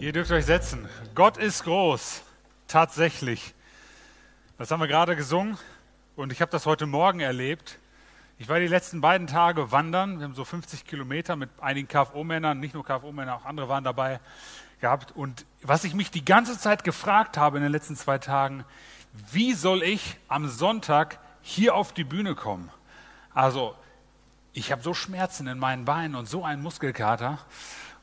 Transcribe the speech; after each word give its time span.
Ihr 0.00 0.12
dürft 0.12 0.30
euch 0.30 0.46
setzen. 0.46 0.88
Gott 1.16 1.38
ist 1.38 1.64
groß. 1.64 2.22
Tatsächlich. 2.68 3.52
Das 4.56 4.70
haben 4.70 4.78
wir 4.78 4.86
gerade 4.86 5.16
gesungen 5.16 5.58
und 6.14 6.30
ich 6.32 6.40
habe 6.40 6.52
das 6.52 6.66
heute 6.66 6.86
Morgen 6.86 7.18
erlebt. 7.18 7.80
Ich 8.38 8.48
war 8.48 8.60
die 8.60 8.68
letzten 8.68 9.00
beiden 9.00 9.26
Tage 9.26 9.72
wandern. 9.72 10.20
Wir 10.20 10.24
haben 10.26 10.36
so 10.36 10.44
50 10.44 10.84
Kilometer 10.84 11.34
mit 11.34 11.50
einigen 11.60 11.88
KFO-Männern, 11.88 12.60
nicht 12.60 12.74
nur 12.74 12.84
KFO-Männer, 12.84 13.34
auch 13.34 13.44
andere 13.44 13.68
waren 13.68 13.82
dabei 13.82 14.20
gehabt. 14.80 15.10
Und 15.16 15.44
was 15.62 15.82
ich 15.82 15.94
mich 15.94 16.12
die 16.12 16.24
ganze 16.24 16.56
Zeit 16.56 16.84
gefragt 16.84 17.36
habe 17.36 17.56
in 17.56 17.64
den 17.64 17.72
letzten 17.72 17.96
zwei 17.96 18.18
Tagen, 18.18 18.64
wie 19.32 19.52
soll 19.52 19.82
ich 19.82 20.16
am 20.28 20.48
Sonntag 20.48 21.18
hier 21.42 21.74
auf 21.74 21.92
die 21.92 22.04
Bühne 22.04 22.36
kommen? 22.36 22.70
Also, 23.34 23.74
ich 24.52 24.70
habe 24.70 24.80
so 24.80 24.94
Schmerzen 24.94 25.48
in 25.48 25.58
meinen 25.58 25.84
Beinen 25.84 26.14
und 26.14 26.28
so 26.28 26.44
einen 26.44 26.62
Muskelkater 26.62 27.40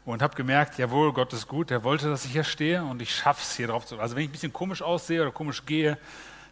und 0.05 0.22
habe 0.22 0.36
gemerkt, 0.36 0.77
jawohl, 0.77 1.12
Gott 1.14 1.34
ist 1.34 1.48
gut, 1.48 1.72
er 1.72 1.84
wollte, 1.84 2.09
dass 2.09 2.26
ich 2.26 2.32
hier 2.32 2.44
stehe 2.44 2.84
und 2.84 3.02
ich 3.02 3.13
schaffe 3.13 3.41
es 3.41 3.55
hier 3.55 3.68
drauf 3.68 3.86
zu. 3.86 4.00
Also 4.00 4.16
wenn 4.16 4.23
ich 4.23 4.30
ein 4.30 4.32
bisschen 4.32 4.54
komisch 4.54 4.82
aussehe 4.82 5.22
oder 5.22 5.32
komisch 5.32 5.66
gehe, 5.66 5.98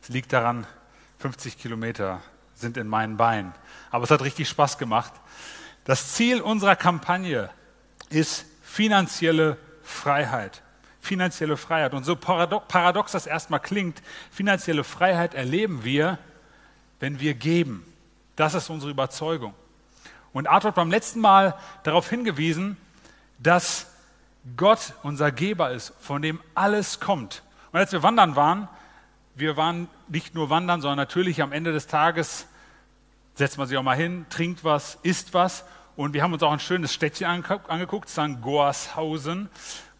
es 0.02 0.10
liegt 0.10 0.34
daran, 0.34 0.66
50 1.20 1.58
Kilometer 1.58 2.22
sind 2.56 2.78
in 2.78 2.88
meinen 2.88 3.16
Beinen. 3.16 3.54
Aber 3.92 4.04
es 4.04 4.12
hat 4.12 4.22
richtig 4.22 4.50
Spaß 4.50 4.78
gemacht. 4.78 5.14
Das 5.86 6.14
Ziel 6.14 6.42
unserer 6.42 6.76
Kampagne 6.76 7.50
ist 8.10 8.46
finanzielle 8.64 9.58
Freiheit. 9.84 10.62
Finanzielle 11.00 11.58
Freiheit. 11.58 11.94
Und 11.94 12.06
so 12.06 12.16
paradox 12.16 13.12
das 13.12 13.28
erstmal 13.28 13.60
klingt, 13.60 14.02
finanzielle 14.32 14.84
Freiheit 14.84 15.36
erleben 15.36 15.84
wir, 15.84 16.18
wenn 17.00 17.20
wir 17.20 17.34
geben. 17.34 17.86
Das 18.36 18.54
ist 18.56 18.70
unsere 18.70 18.92
Überzeugung. 18.92 19.54
Und 20.32 20.48
Arthur 20.48 20.70
hat 20.70 20.76
beim 20.76 20.90
letzten 20.90 21.20
Mal 21.20 21.56
darauf 21.84 22.10
hingewiesen, 22.10 22.78
dass 23.40 23.88
Gott 24.58 24.94
unser 25.04 25.32
Geber 25.32 25.72
ist, 25.72 25.94
von 26.00 26.22
dem 26.22 26.40
alles 26.54 27.00
kommt. 27.00 27.44
Und 27.72 27.80
als 27.80 27.92
wir 27.92 28.04
wandern 28.04 28.36
waren, 28.36 28.68
wir 29.36 29.58
waren 29.58 29.88
nicht 30.08 30.36
nur 30.36 30.50
wandern, 30.50 30.82
sondern 30.82 30.98
natürlich 30.98 31.42
am 31.42 31.52
Ende 31.52 31.72
des 31.72 31.88
Tages 31.88 32.48
setzt 33.36 33.58
man 33.58 33.68
sich 33.68 33.78
auch 33.78 33.84
mal 33.84 33.98
hin, 33.98 34.26
trinkt 34.30 34.64
was, 34.64 35.00
isst 35.02 35.34
was. 35.34 35.66
Und 35.96 36.14
wir 36.14 36.24
haben 36.24 36.34
uns 36.34 36.44
auch 36.44 36.52
ein 36.52 36.60
schönes 36.60 36.94
Städtchen 36.94 37.28
angeguckt, 37.28 38.10
St. 38.10 38.42
Goarshausen. 38.42 39.50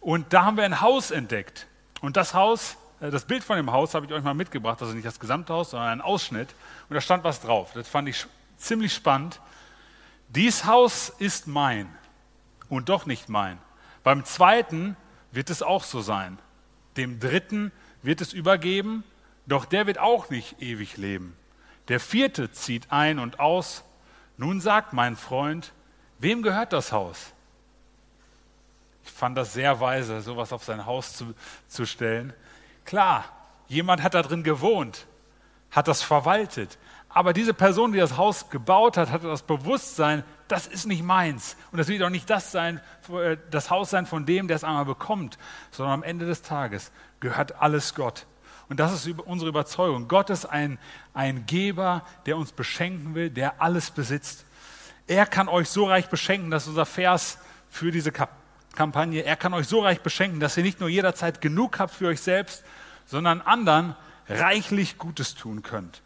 Und 0.00 0.32
da 0.32 0.44
haben 0.44 0.56
wir 0.56 0.64
ein 0.64 0.80
Haus 0.80 1.10
entdeckt. 1.10 1.66
Und 2.00 2.16
das 2.16 2.34
Haus, 2.34 2.76
äh, 3.00 3.10
das 3.10 3.24
Bild 3.24 3.42
von 3.42 3.56
dem 3.56 3.72
Haus 3.72 3.94
habe 3.94 4.06
ich 4.06 4.12
euch 4.12 4.22
mal 4.22 4.34
mitgebracht, 4.34 4.80
also 4.82 4.92
nicht 4.92 5.06
das 5.06 5.18
gesamte 5.18 5.52
Haus, 5.52 5.70
sondern 5.70 5.88
ein 5.88 6.00
Ausschnitt. 6.00 6.54
Und 6.88 6.94
da 6.94 7.00
stand 7.00 7.24
was 7.24 7.40
drauf. 7.40 7.70
Das 7.74 7.88
fand 7.88 8.08
ich 8.08 8.26
ziemlich 8.56 8.92
spannend. 8.92 9.40
Dies 10.28 10.64
Haus 10.64 11.08
ist 11.18 11.46
mein 11.46 11.88
und 12.68 12.88
doch 12.88 13.06
nicht 13.06 13.28
mein. 13.28 13.58
Beim 14.02 14.24
zweiten 14.24 14.96
wird 15.32 15.50
es 15.50 15.62
auch 15.62 15.84
so 15.84 16.00
sein. 16.00 16.38
Dem 16.96 17.20
dritten 17.20 17.72
wird 18.02 18.20
es 18.20 18.32
übergeben, 18.32 19.04
doch 19.46 19.64
der 19.64 19.86
wird 19.86 19.98
auch 19.98 20.30
nicht 20.30 20.60
ewig 20.62 20.96
leben. 20.96 21.36
Der 21.88 22.00
vierte 22.00 22.50
zieht 22.52 22.90
ein 22.90 23.18
und 23.18 23.40
aus. 23.40 23.84
Nun 24.36 24.60
sagt 24.60 24.92
mein 24.92 25.16
Freund, 25.16 25.72
wem 26.18 26.42
gehört 26.42 26.72
das 26.72 26.92
Haus? 26.92 27.32
Ich 29.04 29.10
fand 29.10 29.36
das 29.36 29.52
sehr 29.52 29.80
weise, 29.80 30.22
sowas 30.22 30.52
auf 30.52 30.64
sein 30.64 30.86
Haus 30.86 31.14
zu, 31.14 31.34
zu 31.68 31.84
stellen. 31.84 32.32
Klar, 32.84 33.24
jemand 33.68 34.02
hat 34.02 34.14
da 34.14 34.22
drin 34.22 34.42
gewohnt, 34.42 35.06
hat 35.70 35.88
das 35.88 36.02
verwaltet. 36.02 36.78
Aber 37.14 37.32
diese 37.32 37.54
Person, 37.54 37.92
die 37.92 37.98
das 38.00 38.16
Haus 38.16 38.50
gebaut 38.50 38.96
hat, 38.96 39.12
hatte 39.12 39.28
das 39.28 39.42
Bewusstsein, 39.42 40.24
das 40.48 40.66
ist 40.66 40.84
nicht 40.86 41.04
meins. 41.04 41.56
Und 41.70 41.78
das 41.78 41.86
wird 41.86 42.02
auch 42.02 42.10
nicht 42.10 42.28
das, 42.28 42.50
sein, 42.50 42.80
äh, 43.08 43.36
das 43.52 43.70
Haus 43.70 43.90
sein 43.90 44.04
von 44.04 44.26
dem, 44.26 44.48
der 44.48 44.56
es 44.56 44.64
einmal 44.64 44.84
bekommt, 44.84 45.38
sondern 45.70 45.94
am 45.94 46.02
Ende 46.02 46.26
des 46.26 46.42
Tages 46.42 46.90
gehört 47.20 47.62
alles 47.62 47.94
Gott. 47.94 48.26
Und 48.68 48.80
das 48.80 48.92
ist 48.92 49.08
unsere 49.20 49.48
Überzeugung. 49.48 50.08
Gott 50.08 50.28
ist 50.28 50.44
ein, 50.44 50.76
ein 51.12 51.46
Geber, 51.46 52.02
der 52.26 52.36
uns 52.36 52.50
beschenken 52.50 53.14
will, 53.14 53.30
der 53.30 53.62
alles 53.62 53.92
besitzt. 53.92 54.44
Er 55.06 55.24
kann 55.26 55.48
euch 55.48 55.68
so 55.68 55.86
reich 55.86 56.08
beschenken, 56.08 56.50
dass 56.50 56.66
unser 56.66 56.86
Vers 56.86 57.38
für 57.70 57.92
diese 57.92 58.10
Kampagne, 58.74 59.22
er 59.22 59.36
kann 59.36 59.54
euch 59.54 59.68
so 59.68 59.82
reich 59.82 60.00
beschenken, 60.00 60.40
dass 60.40 60.56
ihr 60.56 60.64
nicht 60.64 60.80
nur 60.80 60.88
jederzeit 60.88 61.40
genug 61.40 61.78
habt 61.78 61.94
für 61.94 62.08
euch 62.08 62.20
selbst, 62.20 62.64
sondern 63.06 63.40
anderen 63.40 63.94
reichlich 64.28 64.98
Gutes 64.98 65.36
tun 65.36 65.62
könnt. 65.62 66.02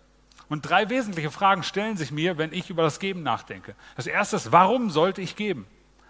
Und 0.48 0.62
drei 0.62 0.88
wesentliche 0.88 1.30
Fragen 1.30 1.62
stellen 1.62 1.96
sich 1.96 2.10
mir, 2.10 2.38
wenn 2.38 2.52
ich 2.52 2.70
über 2.70 2.82
das 2.82 3.00
Geben 3.00 3.22
nachdenke. 3.22 3.74
Das 3.96 4.06
erste 4.06 4.36
ist, 4.36 4.50
warum 4.52 4.90
sollte 4.90 5.20
ich 5.20 5.36
geben? 5.36 5.66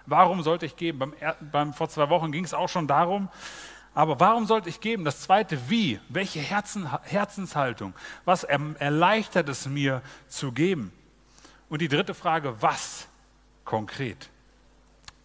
Warum 0.07 0.43
sollte 0.43 0.65
ich 0.67 0.77
geben? 0.77 0.99
Beim, 0.99 1.15
beim 1.53 1.75
vor 1.75 1.89
zwei 1.89 2.09
Wochen 2.09 2.33
ging 2.33 2.45
es 2.45 2.55
auch 2.55 2.69
schon 2.69 2.87
darum. 2.87 3.29
Aber 3.95 4.21
warum 4.21 4.47
sollte 4.47 4.69
ich 4.69 4.81
geben? 4.81 5.05
Das 5.05 5.23
zweite, 5.23 5.59
wie? 5.69 5.99
Welche 6.09 6.39
Herzen, 6.41 6.89
Herzenshaltung? 7.03 7.95
Was 8.25 8.45
erleichtert 8.45 9.49
es 9.49 9.67
mir 9.67 10.03
zu 10.29 10.53
geben? 10.53 10.93
Und 11.69 11.83
die 11.83 11.89
dritte 11.89 12.15
Frage, 12.15 12.63
was 12.63 13.09
konkret? 13.65 14.31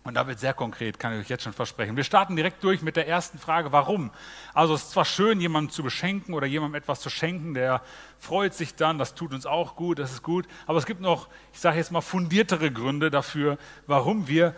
Und 0.04 0.16
da 0.16 0.28
wird 0.28 0.38
sehr 0.38 0.54
konkret, 0.54 1.00
kann 1.00 1.14
ich 1.14 1.20
euch 1.22 1.30
jetzt 1.30 1.44
schon 1.44 1.54
versprechen. 1.54 1.96
Wir 1.96 2.04
starten 2.04 2.36
direkt 2.36 2.62
durch 2.64 2.82
mit 2.82 2.98
der 2.98 3.08
ersten 3.08 3.40
Frage, 3.40 3.72
warum? 3.72 4.12
Also 4.54 4.74
es 4.74 4.84
ist 4.84 4.92
zwar 4.92 5.06
schön, 5.06 5.40
jemandem 5.40 5.72
zu 5.72 5.82
beschenken 5.82 6.34
oder 6.34 6.46
jemandem 6.46 6.76
etwas 6.76 7.00
zu 7.00 7.10
schenken, 7.10 7.54
der 7.54 7.82
freut 8.20 8.54
sich 8.54 8.76
dann, 8.76 8.98
das 8.98 9.16
tut 9.16 9.34
uns 9.34 9.46
auch 9.46 9.78
gut, 9.78 10.00
das 10.00 10.12
ist 10.12 10.22
gut, 10.22 10.46
aber 10.68 10.78
es 10.78 10.86
gibt 10.86 11.00
noch, 11.00 11.30
ich 11.54 11.60
sage 11.62 11.78
jetzt 11.78 11.92
mal, 11.92 12.02
fundiertere 12.02 12.70
Gründe 12.70 13.12
dafür, 13.12 13.58
warum 13.88 14.28
wir 14.28 14.54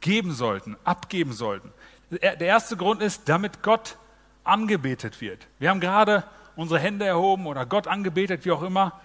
geben 0.00 0.32
sollten, 0.32 0.76
abgeben 0.82 1.32
sollten. 1.32 1.72
Der 2.10 2.40
erste 2.40 2.76
Grund 2.76 3.02
ist, 3.02 3.28
damit 3.28 3.62
Gott 3.62 3.96
angebetet 4.42 5.20
wird. 5.20 5.46
Wir 5.60 5.70
haben 5.70 5.80
gerade 5.80 6.24
unsere 6.56 6.80
Hände 6.80 7.04
erhoben 7.04 7.46
oder 7.46 7.66
Gott 7.66 7.86
angebetet, 7.86 8.44
wie 8.44 8.50
auch 8.50 8.62
immer, 8.62 9.00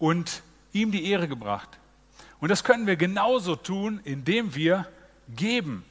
und 0.00 0.42
ihm 0.72 0.90
die 0.90 1.08
Ehre 1.08 1.28
gebracht. 1.28 1.78
Und 2.40 2.48
das 2.48 2.64
können 2.64 2.86
wir 2.86 2.96
genauso 2.96 3.56
tun, 3.56 4.00
indem 4.04 4.54
wir 4.54 4.86
geben. 5.28 5.84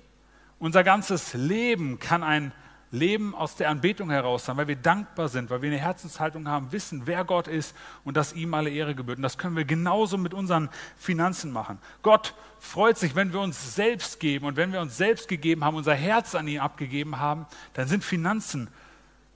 Unser 0.58 0.84
ganzes 0.84 1.34
Leben 1.34 2.00
kann 2.00 2.24
ein 2.24 2.52
Leben 2.92 3.36
aus 3.36 3.56
der 3.56 3.70
Anbetung 3.70 4.10
heraus 4.10 4.46
sein, 4.46 4.58
weil 4.58 4.68
wir 4.68 4.76
dankbar 4.76 5.30
sind, 5.30 5.52
weil 5.52 5.62
wir 5.62 5.70
eine 5.70 5.80
Herzenshaltung 5.80 6.48
haben, 6.48 6.72
wissen, 6.72 7.04
wer 7.06 7.24
Gott 7.24 7.48
ist 7.48 7.76
und 8.04 8.18
dass 8.18 8.34
ihm 8.34 8.54
alle 8.56 8.72
Ehre 8.72 8.96
gebührt. 8.96 9.20
Und 9.20 9.24
das 9.24 9.38
können 9.38 9.56
wir 9.56 9.66
genauso 9.66 10.18
mit 10.18 10.34
unseren 10.34 10.70
Finanzen 10.98 11.52
machen. 11.52 11.78
Gott 12.02 12.34
freut 12.60 12.98
sich, 12.98 13.16
wenn 13.16 13.32
wir 13.32 13.42
uns 13.42 13.76
selbst 13.76 14.20
geben 14.20 14.46
und 14.46 14.58
wenn 14.58 14.74
wir 14.74 14.82
uns 14.82 14.98
selbst 14.98 15.28
gegeben 15.28 15.64
haben, 15.64 15.78
unser 15.78 15.94
Herz 15.94 16.34
an 16.34 16.48
ihn 16.48 16.60
abgegeben 16.60 17.20
haben, 17.20 17.46
dann 17.74 17.88
sind 17.88 18.04
Finanzen 18.04 18.70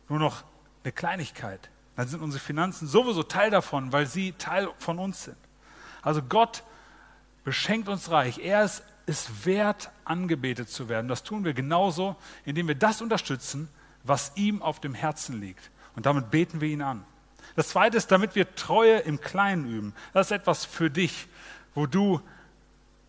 nur 0.10 0.18
noch 0.18 0.44
eine 0.84 0.92
Kleinigkeit. 0.92 1.70
Dann 1.96 2.08
sind 2.08 2.24
unsere 2.24 2.44
Finanzen 2.44 2.88
sowieso 2.88 3.22
Teil 3.22 3.52
davon, 3.52 3.94
weil 3.94 4.08
sie 4.08 4.34
Teil 4.34 4.68
von 4.80 4.98
uns 4.98 5.26
sind. 5.26 5.38
Also 6.02 6.24
Gott 6.24 6.64
beschenkt 7.44 7.90
uns 7.90 8.10
reich. 8.12 8.40
Er 8.40 8.64
ist 8.64 8.84
es 9.06 9.46
wert, 9.46 9.92
angebetet 10.06 10.70
zu 10.70 10.90
werden. 10.90 11.08
Das 11.08 11.24
tun 11.24 11.44
wir 11.44 11.54
genauso, 11.54 12.16
indem 12.46 12.68
wir 12.68 12.76
das 12.76 13.02
unterstützen, 13.02 13.70
was 14.04 14.32
ihm 14.36 14.62
auf 14.62 14.80
dem 14.80 14.94
Herzen 14.94 15.40
liegt. 15.40 15.72
Und 15.96 16.06
damit 16.06 16.32
beten 16.32 16.62
wir 16.62 16.70
ihn 16.70 16.82
an. 16.82 17.06
Das 17.56 17.70
Zweite 17.70 17.98
ist, 17.98 18.12
damit 18.12 18.36
wir 18.36 18.56
Treue 18.56 19.00
im 19.00 19.22
Kleinen 19.22 19.66
üben. 19.66 19.94
Das 20.14 20.28
ist 20.28 20.32
etwas 20.32 20.66
für 20.66 20.90
dich, 20.90 21.28
wo 21.76 21.86
du 21.86 22.22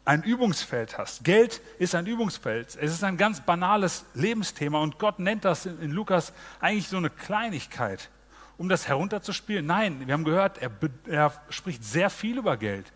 ein 0.05 0.23
Übungsfeld 0.23 0.99
hast. 0.99 1.25
Geld 1.25 1.62
ist 1.78 1.94
ein 1.94 2.06
Übungsfeld. 2.06 2.77
Es 2.81 2.93
ist 2.93 3.05
ein 3.05 3.17
ganz 3.17 3.41
banales 3.41 4.05
Lebensthema 4.15 4.81
und 4.81 4.99
Gott 4.99 5.19
nennt 5.19 5.44
das 5.44 5.65
in 5.65 5.93
Lukas 5.93 6.34
eigentlich 6.61 6.89
so 6.89 6.99
eine 6.99 7.09
Kleinigkeit, 7.09 8.11
um 8.59 8.69
das 8.69 8.87
herunterzuspielen. 8.87 9.65
Nein, 9.65 10.06
wir 10.06 10.12
haben 10.12 10.25
gehört, 10.25 10.59
er, 10.59 10.71
er 11.06 11.33
spricht 11.49 11.83
sehr 11.84 12.11
viel 12.11 12.37
über 12.37 12.59
Geld, 12.59 12.93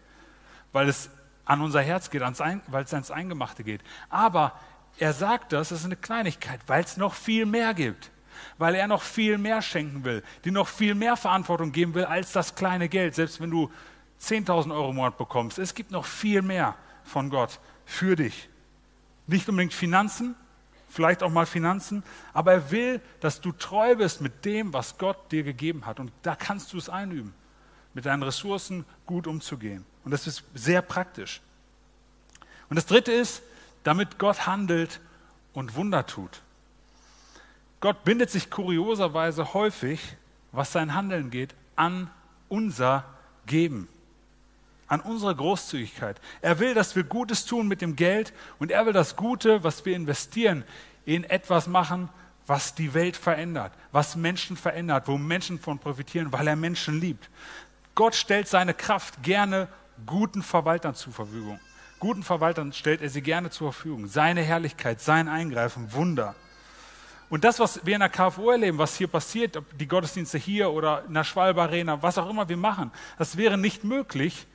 weil 0.73 0.89
es 0.89 1.09
an 1.49 1.63
unser 1.63 1.81
Herz 1.81 2.11
geht, 2.11 2.21
weil 2.21 2.85
es 2.85 2.95
ans 2.95 3.11
Eingemachte 3.11 3.65
geht. 3.65 3.81
Aber 4.11 4.53
er 4.99 5.15
sagt 5.15 5.53
das, 5.53 5.71
das 5.71 5.81
ist 5.81 5.87
eine 5.87 5.97
Kleinigkeit, 5.97 6.61
weil 6.67 6.85
es 6.85 6.97
noch 6.99 7.15
viel 7.15 7.47
mehr 7.47 7.73
gibt. 7.73 8.11
Weil 8.59 8.75
er 8.75 8.87
noch 8.87 9.03
viel 9.03 9.39
mehr 9.39 9.63
schenken 9.63 10.05
will, 10.05 10.23
die 10.45 10.51
noch 10.51 10.69
viel 10.69 10.95
mehr 10.95 11.17
Verantwortung 11.17 11.73
geben 11.73 11.95
will 11.95 12.05
als 12.05 12.33
das 12.33 12.55
kleine 12.55 12.89
Geld. 12.89 13.15
Selbst 13.15 13.41
wenn 13.41 13.51
du 13.51 13.71
10.000 14.21 14.73
Euro 14.73 14.91
im 14.91 14.97
Monat 14.97 15.17
bekommst, 15.17 15.59
es 15.59 15.75
gibt 15.75 15.91
noch 15.91 16.05
viel 16.05 16.43
mehr 16.43 16.77
von 17.03 17.31
Gott 17.31 17.59
für 17.87 18.15
dich. 18.15 18.49
Nicht 19.27 19.49
unbedingt 19.49 19.73
Finanzen, 19.73 20.37
vielleicht 20.89 21.23
auch 21.23 21.31
mal 21.31 21.47
Finanzen, 21.47 22.03
aber 22.35 22.53
er 22.53 22.71
will, 22.71 23.01
dass 23.21 23.41
du 23.41 23.53
treu 23.53 23.97
bist 23.97 24.21
mit 24.21 24.45
dem, 24.45 24.73
was 24.73 24.99
Gott 24.99 25.33
dir 25.33 25.43
gegeben 25.43 25.87
hat. 25.87 25.99
Und 25.99 26.13
da 26.23 26.37
kannst 26.37 26.73
du 26.75 26.79
es 26.79 26.89
einüben, 26.89 27.33
mit 27.95 28.05
deinen 28.05 28.23
Ressourcen 28.23 28.85
gut 29.07 29.27
umzugehen. 29.27 29.85
Und 30.09 30.13
das 30.13 30.27
ist 30.27 30.43
sehr 30.55 30.81
praktisch. 30.81 31.43
Und 32.71 32.77
das 32.77 32.87
Dritte 32.87 33.13
ist, 33.13 33.43
damit 33.85 34.17
Gott 34.17 34.47
handelt 34.47 35.01
und 35.53 35.75
Wunder 35.75 36.07
tut. 36.07 36.41
Gott 37.81 38.05
bindet 38.05 38.31
sich 38.31 38.49
kurioserweise 38.49 39.53
häufig, 39.53 40.01
was 40.51 40.73
sein 40.73 40.95
Handeln 40.95 41.29
geht, 41.29 41.55
an 41.77 42.11
unser 42.49 43.05
Geben, 43.45 43.87
an 44.87 45.01
unsere 45.01 45.37
Großzügigkeit. 45.37 46.19
Er 46.41 46.59
will, 46.59 46.73
dass 46.73 46.97
wir 46.97 47.05
Gutes 47.05 47.45
tun 47.45 47.69
mit 47.69 47.83
dem 47.83 47.95
Geld 47.95 48.33
und 48.59 48.71
er 48.71 48.87
will 48.87 48.95
das 48.95 49.15
Gute, 49.15 49.63
was 49.63 49.85
wir 49.85 49.95
investieren, 49.95 50.65
in 51.05 51.25
etwas 51.25 51.67
machen, 51.67 52.09
was 52.47 52.75
die 52.75 52.95
Welt 52.95 53.19
verändert, 53.19 53.75
was 53.93 54.17
Menschen 54.17 54.57
verändert, 54.57 55.07
wo 55.07 55.19
Menschen 55.19 55.61
von 55.61 55.79
profitieren, 55.79 56.33
weil 56.33 56.49
er 56.49 56.57
Menschen 56.57 56.99
liebt. 56.99 57.29
Gott 57.95 58.15
stellt 58.15 58.49
seine 58.49 58.73
Kraft 58.73 59.23
gerne 59.23 59.69
guten 60.07 60.43
Verwaltern 60.43 60.95
zur 60.95 61.13
Verfügung. 61.13 61.61
Guten 61.99 62.23
Verwaltern 62.23 62.73
stellt 62.73 63.03
er 63.03 63.09
sie 63.09 63.23
gerne 63.23 63.51
zur 63.51 63.73
Verfügung. 63.73 64.07
Seine 64.07 64.43
Herrlichkeit, 64.43 65.01
sein 65.01 65.29
Eingreifen, 65.29 65.93
Wunder. 65.93 66.35
Und 67.31 67.45
das, 67.45 67.59
was 67.59 67.85
wir 67.85 67.95
in 67.95 68.01
der 68.01 68.09
KFO 68.09 68.51
erleben, 68.51 68.79
was 68.79 68.97
hier 68.97 69.09
passiert, 69.09 69.57
ob 69.57 69.77
die 69.77 69.87
Gottesdienste 69.87 70.39
hier 70.39 70.71
oder 70.71 71.05
in 71.07 71.15
der 71.15 71.25
Schwalbe 71.25 71.61
Arena, 71.61 72.03
was 72.03 72.17
auch 72.17 72.31
immer 72.31 72.49
wir 72.49 72.57
machen, 72.57 72.91
das 73.19 73.37
wäre 73.37 73.59
nicht 73.59 73.85
möglich, 73.85 74.47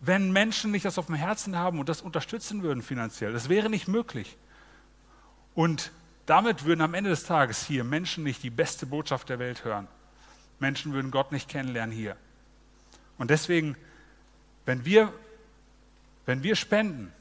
wenn 0.00 0.32
Menschen 0.32 0.70
nicht 0.70 0.84
das 0.84 0.98
auf 0.98 1.06
dem 1.06 1.14
Herzen 1.14 1.56
haben 1.56 1.80
und 1.80 1.88
das 1.88 2.02
unterstützen 2.02 2.62
würden 2.62 2.82
finanziell. 2.82 3.32
Das 3.32 3.48
wäre 3.48 3.70
nicht 3.70 3.88
möglich. 3.88 4.36
Und 5.54 5.90
damit 6.26 6.64
würden 6.64 6.82
am 6.82 6.94
Ende 6.94 7.10
des 7.10 7.24
Tages 7.24 7.64
hier 7.64 7.84
Menschen 7.84 8.24
nicht 8.24 8.42
die 8.42 8.50
beste 8.50 8.86
Botschaft 8.86 9.28
der 9.28 9.38
Welt 9.38 9.64
hören. 9.64 9.88
Menschen 10.58 10.92
würden 10.92 11.10
Gott 11.10 11.32
nicht 11.32 11.48
kennenlernen 11.48 11.94
hier. 11.94 12.16
Und 13.18 13.30
deswegen, 13.30 13.76
wenn 14.64 14.84
wir, 14.84 15.12
wenn 16.26 16.42
wir 16.42 16.56
spenden, 16.56 17.12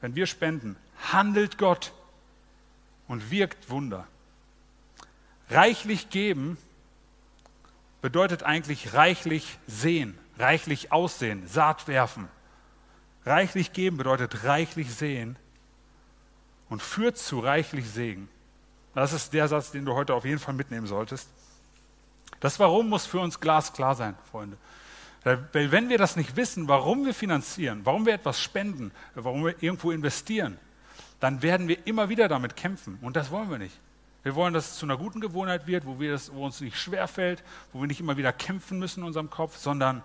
wenn 0.00 0.14
wir 0.14 0.26
spenden, 0.26 0.76
handelt 1.12 1.58
Gott 1.58 1.92
und 3.08 3.30
wirkt 3.30 3.70
Wunder. 3.70 4.06
Reichlich 5.50 6.10
geben 6.10 6.58
bedeutet 8.00 8.42
eigentlich 8.42 8.94
reichlich 8.94 9.58
sehen, 9.66 10.16
reichlich 10.38 10.92
aussehen, 10.92 11.46
Saat 11.48 11.88
werfen. 11.88 12.28
Reichlich 13.24 13.72
geben 13.72 13.96
bedeutet 13.96 14.44
reichlich 14.44 14.94
sehen 14.94 15.36
und 16.68 16.82
führt 16.82 17.18
zu 17.18 17.40
reichlich 17.40 17.88
Segen. 17.90 18.28
Das 18.94 19.12
ist 19.12 19.32
der 19.32 19.48
Satz, 19.48 19.70
den 19.70 19.84
du 19.84 19.94
heute 19.94 20.14
auf 20.14 20.24
jeden 20.24 20.38
Fall 20.38 20.54
mitnehmen 20.54 20.86
solltest. 20.86 21.28
Das 22.40 22.58
Warum 22.58 22.88
muss 22.88 23.06
für 23.06 23.20
uns 23.20 23.40
glasklar 23.40 23.94
sein, 23.94 24.16
Freunde. 24.30 24.56
Weil 25.52 25.72
wenn 25.72 25.88
wir 25.88 25.98
das 25.98 26.16
nicht 26.16 26.36
wissen, 26.36 26.68
warum 26.68 27.04
wir 27.04 27.12
finanzieren, 27.12 27.80
warum 27.84 28.06
wir 28.06 28.14
etwas 28.14 28.40
spenden, 28.40 28.92
warum 29.14 29.44
wir 29.44 29.62
irgendwo 29.62 29.90
investieren, 29.90 30.58
dann 31.20 31.42
werden 31.42 31.68
wir 31.68 31.86
immer 31.86 32.08
wieder 32.08 32.28
damit 32.28 32.56
kämpfen. 32.56 32.98
Und 33.02 33.16
das 33.16 33.30
wollen 33.30 33.50
wir 33.50 33.58
nicht. 33.58 33.78
Wir 34.22 34.34
wollen, 34.34 34.54
dass 34.54 34.72
es 34.72 34.78
zu 34.78 34.86
einer 34.86 34.96
guten 34.96 35.20
Gewohnheit 35.20 35.66
wird, 35.66 35.86
wo, 35.86 36.00
wir 36.00 36.12
das, 36.12 36.32
wo 36.32 36.44
uns 36.44 36.60
nicht 36.60 36.78
schwerfällt, 36.78 37.42
wo 37.72 37.80
wir 37.80 37.86
nicht 37.86 38.00
immer 38.00 38.16
wieder 38.16 38.32
kämpfen 38.32 38.78
müssen 38.78 39.00
in 39.00 39.06
unserem 39.06 39.30
Kopf, 39.30 39.56
sondern 39.56 40.02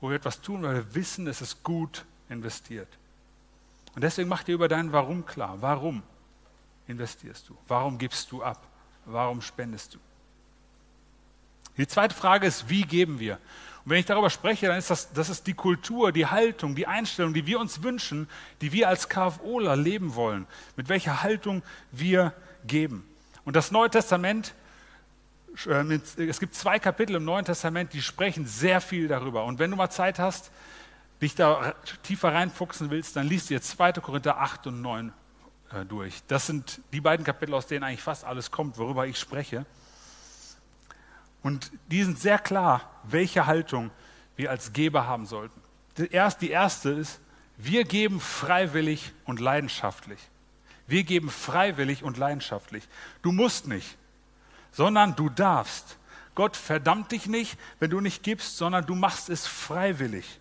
wo 0.00 0.08
wir 0.08 0.16
etwas 0.16 0.40
tun, 0.40 0.62
weil 0.62 0.74
wir 0.74 0.94
wissen, 0.94 1.26
es 1.26 1.40
ist 1.40 1.62
gut 1.62 2.04
investiert. 2.28 2.88
Und 3.94 4.02
deswegen 4.02 4.28
mach 4.28 4.42
dir 4.42 4.54
über 4.54 4.68
dein 4.68 4.92
Warum 4.92 5.26
klar. 5.26 5.58
Warum 5.60 6.02
investierst 6.86 7.48
du? 7.48 7.56
Warum 7.68 7.98
gibst 7.98 8.30
du 8.32 8.42
ab? 8.42 8.66
Warum 9.04 9.42
spendest 9.42 9.94
du? 9.94 9.98
Die 11.76 11.86
zweite 11.86 12.14
Frage 12.14 12.46
ist, 12.46 12.68
wie 12.68 12.82
geben 12.82 13.20
wir? 13.20 13.38
Und 13.84 13.90
wenn 13.90 13.98
ich 13.98 14.06
darüber 14.06 14.28
spreche, 14.28 14.66
dann 14.66 14.78
ist 14.78 14.90
das, 14.90 15.12
das 15.12 15.30
ist 15.30 15.46
die 15.46 15.54
Kultur, 15.54 16.12
die 16.12 16.26
Haltung, 16.26 16.74
die 16.74 16.86
Einstellung, 16.86 17.32
die 17.32 17.46
wir 17.46 17.58
uns 17.58 17.82
wünschen, 17.82 18.28
die 18.60 18.72
wir 18.72 18.88
als 18.88 19.08
KFOler 19.08 19.76
leben 19.76 20.14
wollen, 20.14 20.46
mit 20.76 20.88
welcher 20.88 21.22
Haltung 21.22 21.62
wir 21.90 22.34
geben. 22.66 23.06
Und 23.44 23.56
das 23.56 23.70
Neue 23.70 23.88
Testament, 23.88 24.54
äh, 25.66 25.98
es 26.18 26.40
gibt 26.40 26.54
zwei 26.54 26.78
Kapitel 26.78 27.16
im 27.16 27.24
Neuen 27.24 27.44
Testament, 27.44 27.92
die 27.94 28.02
sprechen 28.02 28.46
sehr 28.46 28.80
viel 28.80 29.08
darüber. 29.08 29.44
Und 29.44 29.58
wenn 29.58 29.70
du 29.70 29.76
mal 29.76 29.90
Zeit 29.90 30.18
hast, 30.18 30.50
dich 31.22 31.34
da 31.34 31.74
tiefer 32.02 32.32
reinfuchsen 32.32 32.90
willst, 32.90 33.16
dann 33.16 33.26
liest 33.26 33.50
dir 33.50 33.60
2. 33.60 33.92
Korinther 33.94 34.38
8 34.40 34.68
und 34.68 34.80
9 34.80 35.12
äh, 35.72 35.84
durch. 35.84 36.22
Das 36.28 36.46
sind 36.46 36.80
die 36.92 37.00
beiden 37.00 37.24
Kapitel, 37.24 37.54
aus 37.54 37.66
denen 37.66 37.84
eigentlich 37.84 38.02
fast 38.02 38.24
alles 38.24 38.50
kommt, 38.50 38.78
worüber 38.78 39.06
ich 39.06 39.18
spreche. 39.18 39.66
Und 41.42 41.70
die 41.90 42.02
sind 42.02 42.18
sehr 42.18 42.38
klar, 42.38 42.90
welche 43.04 43.46
Haltung 43.46 43.90
wir 44.36 44.50
als 44.50 44.72
Geber 44.72 45.06
haben 45.06 45.26
sollten. 45.26 45.60
Die 45.96 46.50
erste 46.50 46.90
ist, 46.90 47.20
wir 47.56 47.84
geben 47.84 48.20
freiwillig 48.20 49.12
und 49.24 49.40
leidenschaftlich. 49.40 50.18
Wir 50.86 51.04
geben 51.04 51.30
freiwillig 51.30 52.02
und 52.02 52.16
leidenschaftlich. 52.16 52.88
Du 53.22 53.32
musst 53.32 53.68
nicht, 53.68 53.96
sondern 54.72 55.14
du 55.14 55.28
darfst. 55.28 55.96
Gott 56.34 56.56
verdammt 56.56 57.12
dich 57.12 57.26
nicht, 57.26 57.58
wenn 57.78 57.90
du 57.90 58.00
nicht 58.00 58.22
gibst, 58.22 58.56
sondern 58.56 58.86
du 58.86 58.94
machst 58.94 59.28
es 59.28 59.46
freiwillig. 59.46 60.40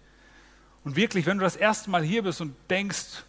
Und 0.84 0.96
wirklich, 0.96 1.26
wenn 1.26 1.38
du 1.38 1.44
das 1.44 1.56
erste 1.56 1.90
Mal 1.90 2.04
hier 2.04 2.24
bist 2.24 2.42
und 2.42 2.56
denkst, 2.70 3.24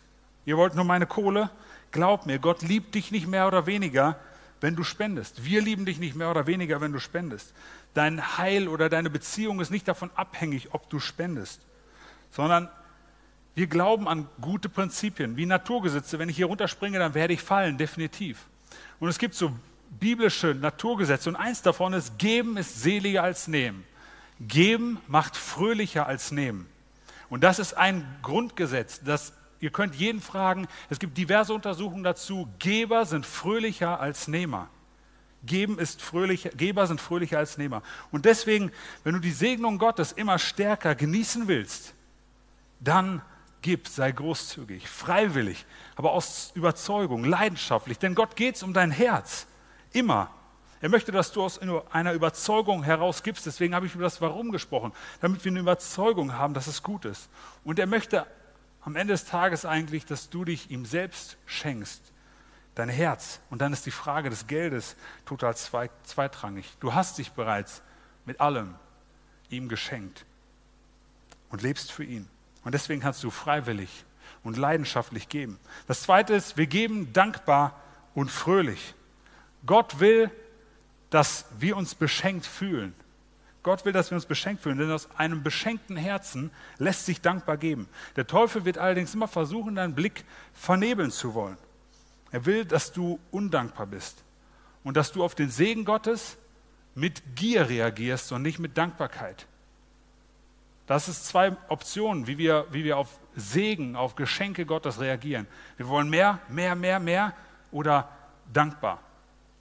ihr 0.45 0.57
wollt 0.57 0.75
nur 0.75 0.85
meine 0.85 1.07
Kohle, 1.07 1.51
glaub 1.91 2.27
mir, 2.27 2.39
Gott 2.39 2.63
liebt 2.63 2.95
dich 2.95 3.11
nicht 3.11 3.27
mehr 3.27 3.47
oder 3.49 3.67
weniger, 3.67 4.19
wenn 4.61 4.77
du 4.77 4.85
spendest. 4.85 5.45
Wir 5.45 5.63
lieben 5.63 5.87
dich 5.87 5.99
nicht 5.99 6.15
mehr 6.15 6.31
oder 6.31 6.47
weniger, 6.47 6.81
wenn 6.81 6.93
du 6.93 7.01
spendest. 7.01 7.55
Dein 7.95 8.39
Heil 8.39 8.69
oder 8.69 8.89
deine 8.89 9.11
Beziehung 9.11 9.61
ist 9.61 9.71
nicht 9.71 9.89
davon 9.89 10.11
abhängig, 10.15 10.69
ob 10.73 10.89
du 10.91 11.01
spendest, 11.01 11.61
sondern 12.31 12.69
wir 13.55 13.67
glauben 13.67 14.07
an 14.07 14.29
gute 14.41 14.69
Prinzipien, 14.69 15.37
wie 15.37 15.47
Naturgesetze. 15.47 16.19
Wenn 16.19 16.29
ich 16.29 16.37
hier 16.37 16.47
runterspringe, 16.47 16.99
dann 16.99 17.15
werde 17.15 17.35
ich 17.35 17.43
fallen, 17.43 17.79
definitiv. 17.79 18.47
Und 19.01 19.09
es 19.09 19.19
gibt 19.19 19.35
so 19.35 19.53
biblische 19.99 20.55
Naturgesetze 20.55 21.29
und 21.29 21.37
eins 21.37 21.63
davon 21.63 21.93
ist, 21.93 22.19
geben 22.19 22.57
ist 22.57 22.83
seliger 22.83 23.23
als 23.23 23.49
nehmen. 23.49 23.85
Geben 24.41 24.99
macht 25.09 25.37
fröhlicher 25.37 26.07
als 26.07 26.31
nehmen. 26.31 26.67
Und 27.29 27.45
das 27.45 27.59
ist 27.59 27.75
ein 27.75 28.07
Grundgesetz, 28.23 29.01
das 29.05 29.33
ihr 29.61 29.71
könnt 29.71 29.95
jeden 29.95 30.21
fragen, 30.21 30.67
es 30.89 30.99
gibt 30.99 31.17
diverse 31.17 31.55
Untersuchungen 31.55 32.03
dazu, 32.03 32.49
Geber 32.59 33.07
sind 33.07 33.25
fröhlicher 33.27 34.01
als 34.01 34.29
Nehmer. 34.29 34.69
Geben 35.45 35.79
ist 35.79 36.03
fröhlicher, 36.03 36.51
Geber 36.51 36.87
sind 36.87 37.01
fröhlicher 37.01 37.39
als 37.39 37.57
Nehmer. 37.57 37.83
Und 38.11 38.25
deswegen, 38.25 38.73
wenn 39.05 39.15
du 39.15 39.21
die 39.21 39.31
Segnung 39.31 39.79
Gottes 39.79 40.13
immer 40.13 40.39
stärker 40.39 40.95
genießen 40.95 41.49
willst, 41.49 41.95
dann 42.81 43.23
gib, 43.63 43.89
sei 43.89 44.13
großzügig, 44.13 44.89
freiwillig, 44.89 45.65
aber 45.97 46.13
aus 46.13 46.53
Überzeugung, 46.55 47.25
leidenschaftlich. 47.25 47.99
Denn 47.99 48.15
Gott 48.15 48.37
geht 48.37 48.57
es 48.57 48.63
um 48.63 48.75
dein 48.75 48.91
Herz. 48.91 49.47
Immer. 49.93 50.31
Er 50.83 50.89
möchte, 50.89 51.13
dass 51.13 51.33
du 51.33 51.43
aus 51.43 51.61
einer 51.91 52.15
Überzeugung 52.15 52.83
heraus 52.83 53.23
gibst. 53.23 53.45
Deswegen 53.45 53.75
habe 53.75 53.87
ich 53.87 53.95
über 53.95 54.05
das 54.05 54.21
Warum 54.23 54.51
gesprochen, 54.51 54.93
damit 55.21 55.45
wir 55.45 55.53
eine 55.53 55.61
Überzeugung 55.61 56.35
haben, 56.35 56.55
dass 56.55 56.67
es 56.67 56.83
gut 56.83 57.05
ist. 57.05 57.29
Und 57.65 57.79
er 57.79 57.87
möchte 57.87 58.27
am 58.83 58.97
Ende 58.97 59.15
des 59.15 59.25
Tages 59.25 59.65
eigentlich, 59.65 60.07
dass 60.07 60.31
du 60.31 60.45
dich 60.45 60.71
ihm 60.71 60.85
selbst 60.85 61.37
schenkst, 61.47 62.01
dein 62.75 62.89
Herz. 62.89 63.41
Und 63.51 63.61
dann 63.61 63.73
ist 63.73 63.87
die 63.87 63.91
Frage 63.91 64.31
des 64.31 64.47
Geldes 64.47 64.97
total 65.27 65.55
zweitrangig. 65.57 66.77
Du 66.81 66.95
hast 66.95 67.19
dich 67.19 67.33
bereits 67.33 67.83
mit 68.25 68.41
allem 68.41 68.75
ihm 69.51 69.69
geschenkt 69.69 70.25
und 71.51 71.63
lebst 71.63 71.93
für 71.93 72.05
ihn. 72.05 72.29
Und 72.65 72.73
deswegen 72.73 73.01
kannst 73.01 73.23
du 73.25 73.31
freiwillig 73.31 74.05
und 74.45 74.57
leidenschaftlich 74.57 75.29
geben. 75.29 75.59
Das 75.87 76.03
Zweite 76.03 76.35
ist, 76.35 76.57
wir 76.57 76.67
geben 76.67 77.13
dankbar 77.13 77.81
und 78.15 78.31
fröhlich. 78.31 78.95
Gott 79.67 80.01
will, 80.01 80.31
dass 81.11 81.47
wir 81.59 81.77
uns 81.77 81.95
beschenkt 81.95 82.47
fühlen. 82.47 82.95
Gott 83.63 83.85
will, 83.85 83.93
dass 83.93 84.11
wir 84.11 84.17
uns 84.17 84.27
beschenkt 84.27 84.63
fühlen, 84.63 84.79
denn 84.79 84.91
aus 84.91 85.09
einem 85.17 85.43
beschenkten 85.43 85.97
Herzen 85.97 86.51
lässt 86.79 87.05
sich 87.05 87.21
dankbar 87.21 87.59
geben. 87.59 87.89
Der 88.17 88.27
Teufel 88.27 88.65
wird 88.65 88.79
allerdings 88.79 89.15
immer 89.15 89.29
versuchen, 89.29 89.75
deinen 89.75 89.95
Blick 89.95 90.25
vernebeln 90.55 91.11
zu 91.11 91.35
wollen. 91.35 91.59
Er 92.31 92.47
will, 92.47 92.65
dass 92.65 92.93
du 92.93 93.19
undankbar 93.31 93.87
bist 93.87 94.25
und 94.83 94.97
dass 94.97 95.13
du 95.13 95.23
auf 95.23 95.35
den 95.35 95.51
Segen 95.51 95.85
Gottes 95.85 96.39
mit 96.95 97.37
Gier 97.37 97.69
reagierst 97.69 98.33
und 98.33 98.43
nicht 98.43 98.59
mit 98.59 98.79
Dankbarkeit. 98.79 99.47
Das 100.87 101.09
ist 101.09 101.27
zwei 101.27 101.57
Optionen, 101.69 102.27
wie 102.27 102.39
wir, 102.39 102.67
wie 102.73 102.83
wir 102.83 102.97
auf 102.97 103.21
Segen, 103.37 103.95
auf 103.95 104.17
Geschenke 104.17 104.67
Gottes 104.67 105.01
reagieren. 105.01 105.47
Wir 105.77 105.87
wollen 105.87 106.09
mehr, 106.09 106.41
mehr, 106.49 106.75
mehr, 106.75 106.99
mehr 106.99 107.33
oder 107.71 108.09
dankbar. 108.53 109.01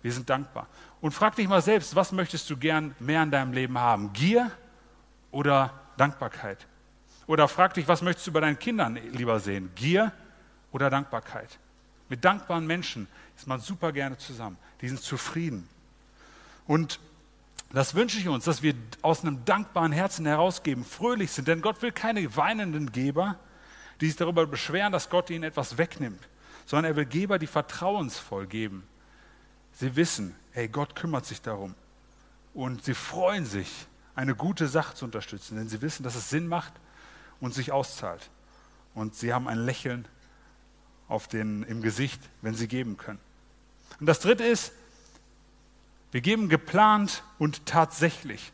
Wir 0.02 0.12
sind 0.12 0.30
dankbar. 0.30 0.68
Und 1.02 1.12
frag 1.12 1.36
dich 1.36 1.48
mal 1.48 1.62
selbst, 1.62 1.96
was 1.96 2.12
möchtest 2.12 2.50
du 2.50 2.58
gern 2.58 2.94
mehr 3.00 3.24
in 3.24 3.32
deinem 3.32 3.54
Leben 3.54 3.78
haben? 3.78 4.12
Gier 4.14 4.52
oder 5.32 5.74
Dankbarkeit? 5.98 6.68
Oder 7.28 7.48
frag 7.48 7.74
dich, 7.76 7.88
was 7.88 8.02
möchtest 8.02 8.28
du 8.28 8.32
bei 8.32 8.42
deinen 8.42 8.60
Kindern 8.60 8.96
lieber 8.96 9.40
sehen? 9.40 9.72
Gier 9.76 10.12
oder 10.72 10.90
Dankbarkeit? 10.90 11.60
Mit 12.10 12.26
dankbaren 12.26 12.66
Menschen 12.66 13.08
ist 13.38 13.48
man 13.48 13.60
super 13.60 13.92
gerne 13.92 14.18
zusammen. 14.18 14.58
Die 14.82 14.88
sind 14.88 15.00
zufrieden. 15.00 15.70
Und 16.66 17.00
das 17.72 17.94
wünsche 17.94 18.18
ich 18.18 18.28
uns, 18.28 18.46
dass 18.46 18.64
wir 18.64 18.74
aus 19.04 19.22
einem 19.22 19.46
dankbaren 19.46 19.92
Herzen 19.92 20.26
herausgeben, 20.26 20.84
fröhlich 20.84 21.32
sind. 21.32 21.48
Denn 21.48 21.62
Gott 21.62 21.82
will 21.82 21.92
keine 21.92 22.36
weinenden 22.36 22.92
Geber, 22.92 23.38
die 24.02 24.08
sich 24.08 24.16
darüber 24.16 24.48
beschweren, 24.48 24.92
dass 24.92 25.10
Gott 25.10 25.30
ihnen 25.30 25.44
etwas 25.44 25.78
wegnimmt, 25.78 26.28
sondern 26.66 26.86
er 26.92 26.96
will 26.96 27.06
Geber, 27.06 27.38
die 27.38 27.48
vertrauensvoll 27.48 28.48
geben. 28.48 28.88
Sie 29.74 29.96
wissen, 29.96 30.36
hey, 30.52 30.68
Gott 30.68 30.96
kümmert 30.96 31.26
sich 31.26 31.42
darum. 31.42 31.76
Und 32.54 32.84
sie 32.84 32.94
freuen 32.94 33.46
sich, 33.46 33.88
eine 34.16 34.36
gute 34.36 34.68
Sache 34.68 34.96
zu 34.96 35.06
unterstützen, 35.06 35.58
denn 35.58 35.70
sie 35.70 35.82
wissen, 35.82 36.04
dass 36.04 36.16
es 36.16 36.30
Sinn 36.30 36.48
macht 36.48 36.74
und 37.40 37.54
sich 37.54 37.72
auszahlt. 37.72 38.30
Und 38.94 39.16
sie 39.16 39.34
haben 39.34 39.48
ein 39.48 39.60
Lächeln 39.60 40.08
auf 41.08 41.28
den, 41.28 41.64
im 41.64 41.82
Gesicht, 41.82 42.22
wenn 42.42 42.54
sie 42.54 42.68
geben 42.68 42.98
können. 42.98 43.20
Und 44.00 44.08
das 44.08 44.20
dritte 44.20 44.44
ist, 44.44 44.74
wir 46.12 46.22
geben 46.22 46.50
geplant 46.50 47.24
und 47.38 47.66
tatsächlich. 47.66 48.52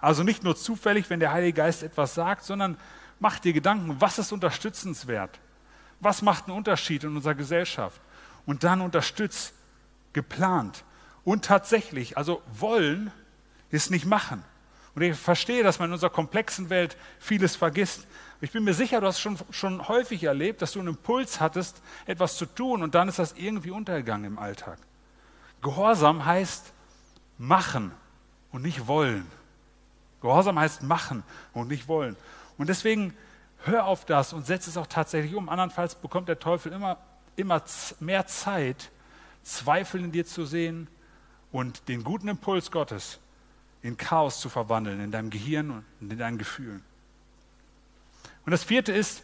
Also 0.00 0.22
nicht 0.22 0.42
nur 0.42 0.56
zufällig, 0.56 1.08
wenn 1.08 1.20
der 1.20 1.32
Heilige 1.32 1.58
Geist 1.58 1.82
etwas 1.82 2.14
sagt, 2.14 2.44
sondern 2.44 2.76
mach 3.20 3.38
dir 3.38 3.52
Gedanken, 3.52 4.00
was 4.00 4.18
ist 4.18 4.32
unterstützenswert? 4.32 5.38
Was 6.00 6.20
macht 6.20 6.48
einen 6.48 6.56
Unterschied 6.56 7.04
in 7.04 7.16
unserer 7.16 7.34
Gesellschaft? 7.34 8.00
Und 8.44 8.64
dann 8.64 8.80
unterstützt, 8.80 9.54
geplant 10.12 10.84
und 11.24 11.44
tatsächlich. 11.44 12.16
Also 12.16 12.42
wollen 12.52 13.10
ist 13.70 13.90
nicht 13.90 14.06
machen. 14.06 14.44
Und 14.94 15.02
ich 15.02 15.16
verstehe, 15.16 15.62
dass 15.62 15.78
man 15.78 15.88
in 15.88 15.94
unserer 15.94 16.10
komplexen 16.10 16.70
Welt 16.70 16.96
vieles 17.18 17.56
vergisst. 17.56 18.06
Ich 18.40 18.52
bin 18.52 18.62
mir 18.62 18.74
sicher, 18.74 19.00
du 19.00 19.06
hast 19.06 19.20
schon, 19.20 19.38
schon 19.50 19.88
häufig 19.88 20.22
erlebt, 20.22 20.62
dass 20.62 20.72
du 20.72 20.78
einen 20.78 20.88
Impuls 20.88 21.40
hattest, 21.40 21.82
etwas 22.06 22.36
zu 22.36 22.46
tun 22.46 22.82
und 22.82 22.94
dann 22.94 23.08
ist 23.08 23.18
das 23.18 23.32
irgendwie 23.32 23.70
untergegangen 23.70 24.26
im 24.26 24.38
Alltag. 24.38 24.78
Gehorsam 25.62 26.24
heißt 26.24 26.72
machen 27.38 27.92
und 28.52 28.62
nicht 28.62 28.86
wollen. 28.86 29.26
Gehorsam 30.20 30.58
heißt 30.58 30.82
machen 30.82 31.24
und 31.52 31.68
nicht 31.68 31.88
wollen. 31.88 32.16
Und 32.56 32.68
deswegen 32.68 33.16
hör 33.64 33.86
auf 33.86 34.04
das 34.04 34.32
und 34.32 34.46
setz 34.46 34.66
es 34.66 34.76
auch 34.76 34.86
tatsächlich 34.86 35.34
um. 35.34 35.48
Andernfalls 35.48 35.96
bekommt 35.96 36.28
der 36.28 36.38
Teufel 36.38 36.72
immer, 36.72 36.98
immer 37.34 37.62
mehr 37.98 38.26
Zeit, 38.26 38.90
Zweifel 39.42 40.04
in 40.04 40.12
dir 40.12 40.24
zu 40.24 40.44
sehen 40.44 40.88
und 41.54 41.86
den 41.86 42.02
guten 42.02 42.26
Impuls 42.26 42.72
Gottes 42.72 43.20
in 43.80 43.96
Chaos 43.96 44.40
zu 44.40 44.48
verwandeln, 44.48 44.98
in 44.98 45.12
deinem 45.12 45.30
Gehirn 45.30 45.84
und 46.00 46.10
in 46.10 46.18
deinen 46.18 46.36
Gefühlen. 46.36 46.82
Und 48.44 48.50
das 48.50 48.64
vierte 48.64 48.90
ist, 48.90 49.22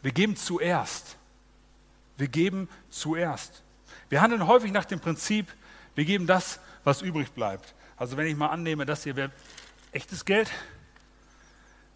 wir 0.00 0.12
geben 0.12 0.34
zuerst. 0.34 1.18
Wir 2.16 2.28
geben 2.28 2.70
zuerst. 2.88 3.62
Wir 4.08 4.22
handeln 4.22 4.46
häufig 4.46 4.72
nach 4.72 4.86
dem 4.86 4.98
Prinzip, 4.98 5.52
wir 5.94 6.06
geben 6.06 6.26
das, 6.26 6.58
was 6.84 7.02
übrig 7.02 7.32
bleibt. 7.32 7.74
Also 7.98 8.16
wenn 8.16 8.26
ich 8.26 8.34
mal 8.34 8.48
annehme, 8.48 8.86
das 8.86 9.04
hier 9.04 9.14
wäre 9.14 9.30
echtes 9.92 10.24
Geld, 10.24 10.50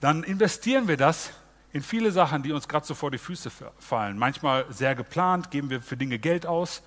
dann 0.00 0.22
investieren 0.22 0.86
wir 0.86 0.98
das 0.98 1.30
in 1.72 1.82
viele 1.82 2.12
Sachen, 2.12 2.42
die 2.42 2.52
uns 2.52 2.68
gerade 2.68 2.84
so 2.84 2.94
vor 2.94 3.10
die 3.10 3.16
Füße 3.16 3.50
fallen. 3.78 4.18
Manchmal 4.18 4.66
sehr 4.70 4.94
geplant, 4.94 5.50
geben 5.50 5.70
wir 5.70 5.80
für 5.80 5.96
Dinge 5.96 6.18
Geld 6.18 6.44
aus 6.44 6.82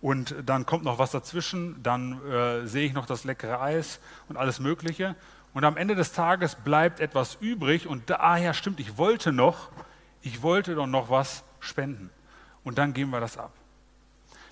und 0.00 0.34
dann 0.46 0.64
kommt 0.64 0.84
noch 0.84 0.98
was 0.98 1.10
dazwischen, 1.10 1.82
dann 1.82 2.24
äh, 2.26 2.66
sehe 2.66 2.86
ich 2.86 2.92
noch 2.92 3.06
das 3.06 3.24
leckere 3.24 3.60
Eis 3.60 3.98
und 4.28 4.36
alles 4.36 4.60
Mögliche. 4.60 5.16
Und 5.54 5.64
am 5.64 5.76
Ende 5.76 5.96
des 5.96 6.12
Tages 6.12 6.54
bleibt 6.54 7.00
etwas 7.00 7.36
übrig 7.40 7.86
und 7.86 8.08
daher 8.10 8.54
stimmt, 8.54 8.80
ich 8.80 8.96
wollte 8.96 9.32
noch, 9.32 9.70
ich 10.22 10.42
wollte 10.42 10.74
doch 10.74 10.86
noch 10.86 11.10
was 11.10 11.42
spenden. 11.58 12.10
Und 12.62 12.78
dann 12.78 12.92
geben 12.92 13.10
wir 13.10 13.20
das 13.20 13.38
ab. 13.38 13.52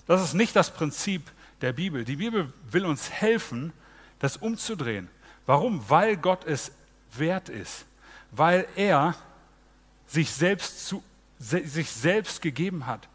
Das 0.05 0.21
ist 0.21 0.33
nicht 0.33 0.55
das 0.55 0.71
Prinzip 0.71 1.21
der 1.61 1.73
Bibel. 1.73 2.03
Die 2.03 2.17
Bibel 2.17 2.51
will 2.69 2.85
uns 2.85 3.09
helfen, 3.09 3.73
das 4.19 4.37
umzudrehen. 4.37 5.09
Warum? 5.45 5.89
Weil 5.89 6.17
Gott 6.17 6.45
es 6.45 6.71
wert 7.13 7.49
ist. 7.49 7.85
Weil 8.31 8.67
er 8.75 9.15
sich 10.07 10.31
selbst, 10.31 10.87
zu, 10.87 11.03
sich 11.39 11.91
selbst 11.91 12.41
gegeben 12.41 12.85
hat. 12.85 13.07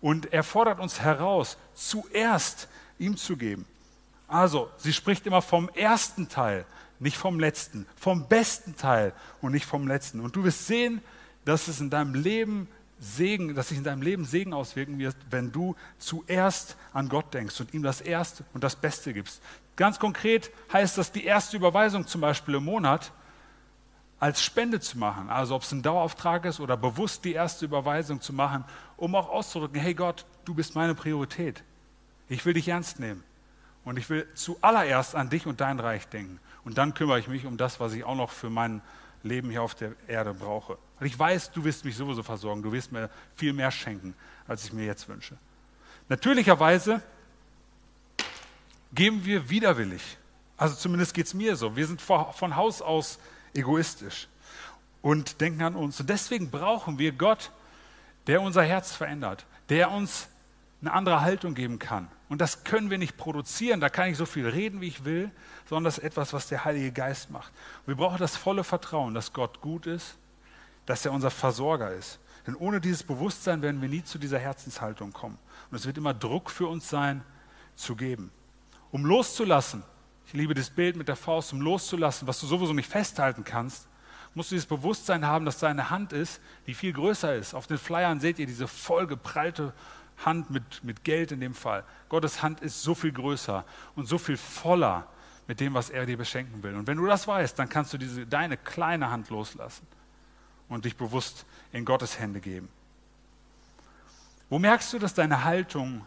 Und 0.00 0.32
er 0.32 0.42
fordert 0.42 0.80
uns 0.80 1.00
heraus, 1.00 1.56
zuerst 1.80 2.68
ihm 2.98 3.16
zu 3.16 3.36
geben. 3.36 3.64
Also, 4.28 4.70
sie 4.76 4.92
spricht 4.92 5.26
immer 5.26 5.42
vom 5.42 5.68
ersten 5.70 6.28
Teil, 6.28 6.64
nicht 6.98 7.16
vom 7.16 7.40
letzten, 7.40 7.86
vom 7.96 8.28
besten 8.28 8.76
Teil 8.76 9.12
und 9.40 9.52
nicht 9.52 9.66
vom 9.66 9.88
letzten. 9.88 10.20
Und 10.20 10.36
du 10.36 10.44
wirst 10.44 10.66
sehen, 10.66 11.00
dass 11.44 11.68
es 11.68 11.80
in 11.80 11.90
deinem 11.90 12.14
Leben 12.14 12.68
Segen, 13.02 13.54
dass 13.54 13.68
sich 13.68 13.78
in 13.78 13.84
deinem 13.84 14.02
Leben 14.02 14.26
Segen 14.26 14.52
auswirken 14.52 14.98
wird, 14.98 15.16
wenn 15.30 15.50
du 15.50 15.74
zuerst 15.98 16.76
an 16.92 17.08
Gott 17.08 17.32
denkst 17.32 17.58
und 17.60 17.72
ihm 17.72 17.82
das 17.82 18.02
Erste 18.02 18.44
und 18.52 18.62
das 18.62 18.76
Beste 18.76 19.14
gibst. 19.14 19.40
Ganz 19.74 19.98
konkret 19.98 20.50
heißt 20.70 20.98
das, 20.98 21.10
die 21.10 21.24
erste 21.24 21.56
Überweisung 21.56 22.06
zum 22.06 22.20
Beispiel 22.20 22.56
im 22.56 22.64
Monat 22.66 23.10
als 24.18 24.42
Spende 24.42 24.80
zu 24.80 24.98
machen. 24.98 25.30
Also 25.30 25.54
ob 25.56 25.62
es 25.62 25.72
ein 25.72 25.80
Dauerauftrag 25.80 26.44
ist 26.44 26.60
oder 26.60 26.76
bewusst 26.76 27.24
die 27.24 27.32
erste 27.32 27.64
Überweisung 27.64 28.20
zu 28.20 28.34
machen, 28.34 28.64
um 28.98 29.14
auch 29.14 29.30
auszudrücken, 29.30 29.80
hey 29.80 29.94
Gott, 29.94 30.26
du 30.44 30.52
bist 30.52 30.74
meine 30.74 30.94
Priorität. 30.94 31.64
Ich 32.30 32.46
will 32.46 32.54
dich 32.54 32.68
ernst 32.68 33.00
nehmen. 33.00 33.22
Und 33.84 33.98
ich 33.98 34.08
will 34.08 34.26
zuallererst 34.34 35.14
an 35.14 35.28
dich 35.28 35.46
und 35.46 35.60
dein 35.60 35.80
Reich 35.80 36.06
denken. 36.08 36.38
Und 36.64 36.78
dann 36.78 36.94
kümmere 36.94 37.18
ich 37.18 37.28
mich 37.28 37.44
um 37.44 37.56
das, 37.56 37.80
was 37.80 37.92
ich 37.92 38.04
auch 38.04 38.14
noch 38.14 38.30
für 38.30 38.48
mein 38.48 38.82
Leben 39.22 39.50
hier 39.50 39.62
auf 39.62 39.74
der 39.74 39.92
Erde 40.06 40.32
brauche. 40.32 40.78
Und 41.00 41.06
ich 41.06 41.18
weiß, 41.18 41.50
du 41.52 41.64
wirst 41.64 41.84
mich 41.84 41.96
sowieso 41.96 42.22
versorgen. 42.22 42.62
Du 42.62 42.72
wirst 42.72 42.92
mir 42.92 43.10
viel 43.34 43.52
mehr 43.52 43.70
schenken, 43.70 44.14
als 44.46 44.64
ich 44.64 44.72
mir 44.72 44.86
jetzt 44.86 45.08
wünsche. 45.08 45.36
Natürlicherweise 46.08 47.02
geben 48.92 49.24
wir 49.24 49.50
widerwillig. 49.50 50.18
Also 50.56 50.76
zumindest 50.76 51.14
geht 51.14 51.26
es 51.26 51.34
mir 51.34 51.56
so. 51.56 51.74
Wir 51.74 51.86
sind 51.86 52.00
von 52.00 52.54
Haus 52.54 52.80
aus 52.80 53.18
egoistisch 53.54 54.28
und 55.02 55.40
denken 55.40 55.62
an 55.62 55.74
uns. 55.74 55.98
Und 55.98 56.08
deswegen 56.10 56.50
brauchen 56.50 56.98
wir 56.98 57.12
Gott, 57.12 57.50
der 58.26 58.40
unser 58.40 58.62
Herz 58.62 58.94
verändert, 58.94 59.46
der 59.68 59.90
uns 59.90 60.28
eine 60.80 60.92
andere 60.92 61.22
Haltung 61.22 61.54
geben 61.54 61.78
kann. 61.78 62.08
Und 62.30 62.40
das 62.40 62.62
können 62.62 62.90
wir 62.90 62.96
nicht 62.96 63.16
produzieren, 63.16 63.80
da 63.80 63.88
kann 63.88 64.08
ich 64.08 64.16
so 64.16 64.24
viel 64.24 64.48
reden, 64.48 64.80
wie 64.80 64.86
ich 64.86 65.04
will, 65.04 65.32
sondern 65.68 65.84
das 65.84 65.98
ist 65.98 66.04
etwas, 66.04 66.32
was 66.32 66.46
der 66.46 66.64
Heilige 66.64 66.92
Geist 66.92 67.30
macht. 67.30 67.52
Und 67.80 67.88
wir 67.88 67.96
brauchen 67.96 68.18
das 68.18 68.36
volle 68.36 68.62
Vertrauen, 68.62 69.14
dass 69.14 69.32
Gott 69.32 69.60
gut 69.60 69.86
ist, 69.86 70.14
dass 70.86 71.04
er 71.04 71.10
unser 71.10 71.32
Versorger 71.32 71.92
ist. 71.92 72.20
Denn 72.46 72.54
ohne 72.54 72.80
dieses 72.80 73.02
Bewusstsein 73.02 73.62
werden 73.62 73.82
wir 73.82 73.88
nie 73.88 74.04
zu 74.04 74.16
dieser 74.16 74.38
Herzenshaltung 74.38 75.12
kommen. 75.12 75.38
Und 75.70 75.76
es 75.76 75.86
wird 75.86 75.98
immer 75.98 76.14
Druck 76.14 76.50
für 76.50 76.68
uns 76.68 76.88
sein, 76.88 77.22
zu 77.74 77.96
geben. 77.96 78.30
Um 78.92 79.04
loszulassen, 79.04 79.82
ich 80.26 80.32
liebe 80.32 80.54
das 80.54 80.70
Bild 80.70 80.94
mit 80.94 81.08
der 81.08 81.16
Faust, 81.16 81.52
um 81.52 81.60
loszulassen, 81.60 82.28
was 82.28 82.38
du 82.38 82.46
sowieso 82.46 82.72
nicht 82.72 82.88
festhalten 82.88 83.42
kannst, 83.42 83.88
musst 84.34 84.52
du 84.52 84.54
dieses 84.54 84.68
Bewusstsein 84.68 85.26
haben, 85.26 85.44
dass 85.44 85.58
deine 85.58 85.90
Hand 85.90 86.12
ist, 86.12 86.40
die 86.68 86.74
viel 86.74 86.92
größer 86.92 87.34
ist. 87.34 87.54
Auf 87.54 87.66
den 87.66 87.78
Flyern 87.78 88.20
seht 88.20 88.38
ihr 88.38 88.46
diese 88.46 88.68
vollgeprallte 88.68 89.72
Hand 90.24 90.50
mit, 90.50 90.84
mit 90.84 91.04
Geld 91.04 91.32
in 91.32 91.40
dem 91.40 91.54
Fall. 91.54 91.84
Gottes 92.08 92.42
Hand 92.42 92.60
ist 92.60 92.82
so 92.82 92.94
viel 92.94 93.12
größer 93.12 93.64
und 93.96 94.06
so 94.06 94.18
viel 94.18 94.36
voller 94.36 95.06
mit 95.46 95.60
dem, 95.60 95.74
was 95.74 95.90
er 95.90 96.06
dir 96.06 96.16
beschenken 96.16 96.62
will. 96.62 96.74
Und 96.74 96.86
wenn 96.86 96.98
du 96.98 97.06
das 97.06 97.26
weißt, 97.26 97.58
dann 97.58 97.68
kannst 97.68 97.92
du 97.92 97.98
diese, 97.98 98.26
deine 98.26 98.56
kleine 98.56 99.10
Hand 99.10 99.30
loslassen 99.30 99.86
und 100.68 100.84
dich 100.84 100.96
bewusst 100.96 101.44
in 101.72 101.84
Gottes 101.84 102.18
Hände 102.18 102.40
geben. 102.40 102.68
Wo 104.48 104.58
merkst 104.58 104.92
du, 104.92 104.98
dass 104.98 105.14
deine 105.14 105.44
Haltung, 105.44 106.04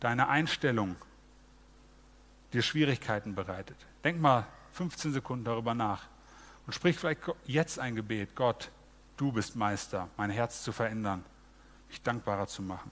deine 0.00 0.28
Einstellung 0.28 0.96
dir 2.52 2.62
Schwierigkeiten 2.62 3.34
bereitet? 3.34 3.76
Denk 4.04 4.20
mal 4.20 4.46
15 4.72 5.12
Sekunden 5.12 5.44
darüber 5.44 5.74
nach 5.74 6.04
und 6.66 6.72
sprich 6.72 6.98
vielleicht 6.98 7.20
jetzt 7.46 7.78
ein 7.78 7.94
Gebet. 7.94 8.34
Gott, 8.34 8.70
du 9.16 9.32
bist 9.32 9.56
Meister, 9.56 10.08
mein 10.16 10.30
Herz 10.30 10.62
zu 10.62 10.72
verändern, 10.72 11.24
mich 11.88 12.02
dankbarer 12.02 12.46
zu 12.46 12.62
machen. 12.62 12.90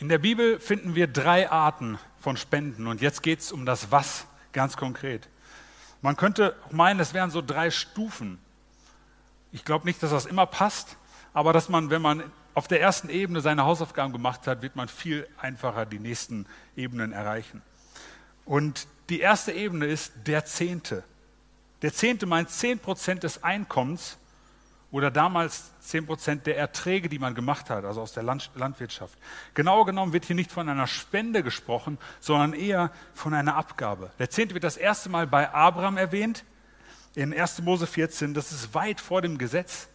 In 0.00 0.08
der 0.08 0.18
Bibel 0.18 0.58
finden 0.58 0.94
wir 0.94 1.08
drei 1.08 1.50
Arten 1.50 1.98
von 2.20 2.38
Spenden 2.38 2.86
und 2.86 3.02
jetzt 3.02 3.22
geht 3.22 3.40
es 3.40 3.52
um 3.52 3.66
das 3.66 3.90
Was 3.90 4.24
ganz 4.52 4.78
konkret. 4.78 5.28
Man 6.00 6.16
könnte 6.16 6.56
meinen, 6.70 7.00
es 7.00 7.12
wären 7.12 7.30
so 7.30 7.42
drei 7.42 7.70
Stufen. 7.70 8.38
Ich 9.52 9.62
glaube 9.62 9.84
nicht, 9.84 10.02
dass 10.02 10.10
das 10.10 10.24
immer 10.24 10.46
passt, 10.46 10.96
aber 11.34 11.52
dass 11.52 11.68
man, 11.68 11.90
wenn 11.90 12.00
man 12.00 12.22
auf 12.54 12.66
der 12.66 12.80
ersten 12.80 13.10
Ebene 13.10 13.42
seine 13.42 13.64
Hausaufgaben 13.64 14.14
gemacht 14.14 14.46
hat, 14.46 14.62
wird 14.62 14.74
man 14.74 14.88
viel 14.88 15.28
einfacher 15.36 15.84
die 15.84 15.98
nächsten 15.98 16.46
Ebenen 16.76 17.12
erreichen. 17.12 17.60
Und 18.46 18.86
die 19.10 19.20
erste 19.20 19.52
Ebene 19.52 19.84
ist 19.84 20.14
der 20.24 20.46
Zehnte. 20.46 21.04
Der 21.82 21.92
Zehnte 21.92 22.24
meint 22.24 22.48
zehn 22.48 22.78
Prozent 22.78 23.22
des 23.22 23.44
Einkommens 23.44 24.16
oder 24.92 25.10
damals 25.10 25.70
10 25.80 26.06
Prozent 26.06 26.46
der 26.46 26.56
Erträge, 26.56 27.08
die 27.08 27.18
man 27.18 27.34
gemacht 27.34 27.70
hat, 27.70 27.84
also 27.84 28.00
aus 28.00 28.12
der 28.12 28.22
Landwirtschaft. 28.22 29.16
Genauer 29.54 29.86
genommen 29.86 30.12
wird 30.12 30.24
hier 30.24 30.36
nicht 30.36 30.50
von 30.50 30.68
einer 30.68 30.86
Spende 30.86 31.42
gesprochen, 31.42 31.98
sondern 32.18 32.52
eher 32.54 32.90
von 33.14 33.32
einer 33.34 33.56
Abgabe. 33.56 34.10
Der 34.18 34.30
Zehnte 34.30 34.54
wird 34.54 34.64
das 34.64 34.76
erste 34.76 35.08
Mal 35.08 35.26
bei 35.26 35.52
Abraham 35.52 35.96
erwähnt, 35.96 36.44
in 37.14 37.34
1. 37.34 37.62
Mose 37.62 37.86
14, 37.86 38.34
das 38.34 38.52
ist 38.52 38.74
weit 38.74 39.00
vor 39.00 39.20
dem 39.20 39.36
Gesetz. 39.36 39.88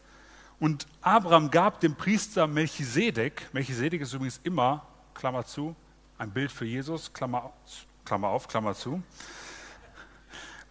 Und 0.60 0.86
Abraham 1.02 1.52
gab 1.52 1.80
dem 1.80 1.96
Priester 1.96 2.48
Melchisedek, 2.48 3.54
Melchisedek 3.54 4.02
ist 4.02 4.14
übrigens 4.14 4.40
immer, 4.44 4.86
Klammer 5.14 5.46
zu, 5.46 5.76
ein 6.18 6.32
Bild 6.32 6.52
für 6.52 6.66
Jesus, 6.66 7.14
Klammer, 7.14 7.54
Klammer 8.06 8.30
auf, 8.30 8.48
Klammer 8.48 8.74
zu, 8.74 9.02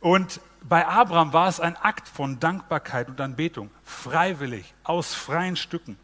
und 0.04 0.42
bei 0.60 0.86
Abraham 0.86 1.32
war 1.32 1.48
es 1.48 1.60
ein 1.60 1.78
Akt 1.78 2.08
von 2.08 2.38
Dankbarkeit 2.38 3.08
und 3.08 3.18
Anbetung, 3.22 3.70
freiwillig, 3.84 4.74
aus 4.84 5.14
freien 5.14 5.56
Stücken. 5.56 5.96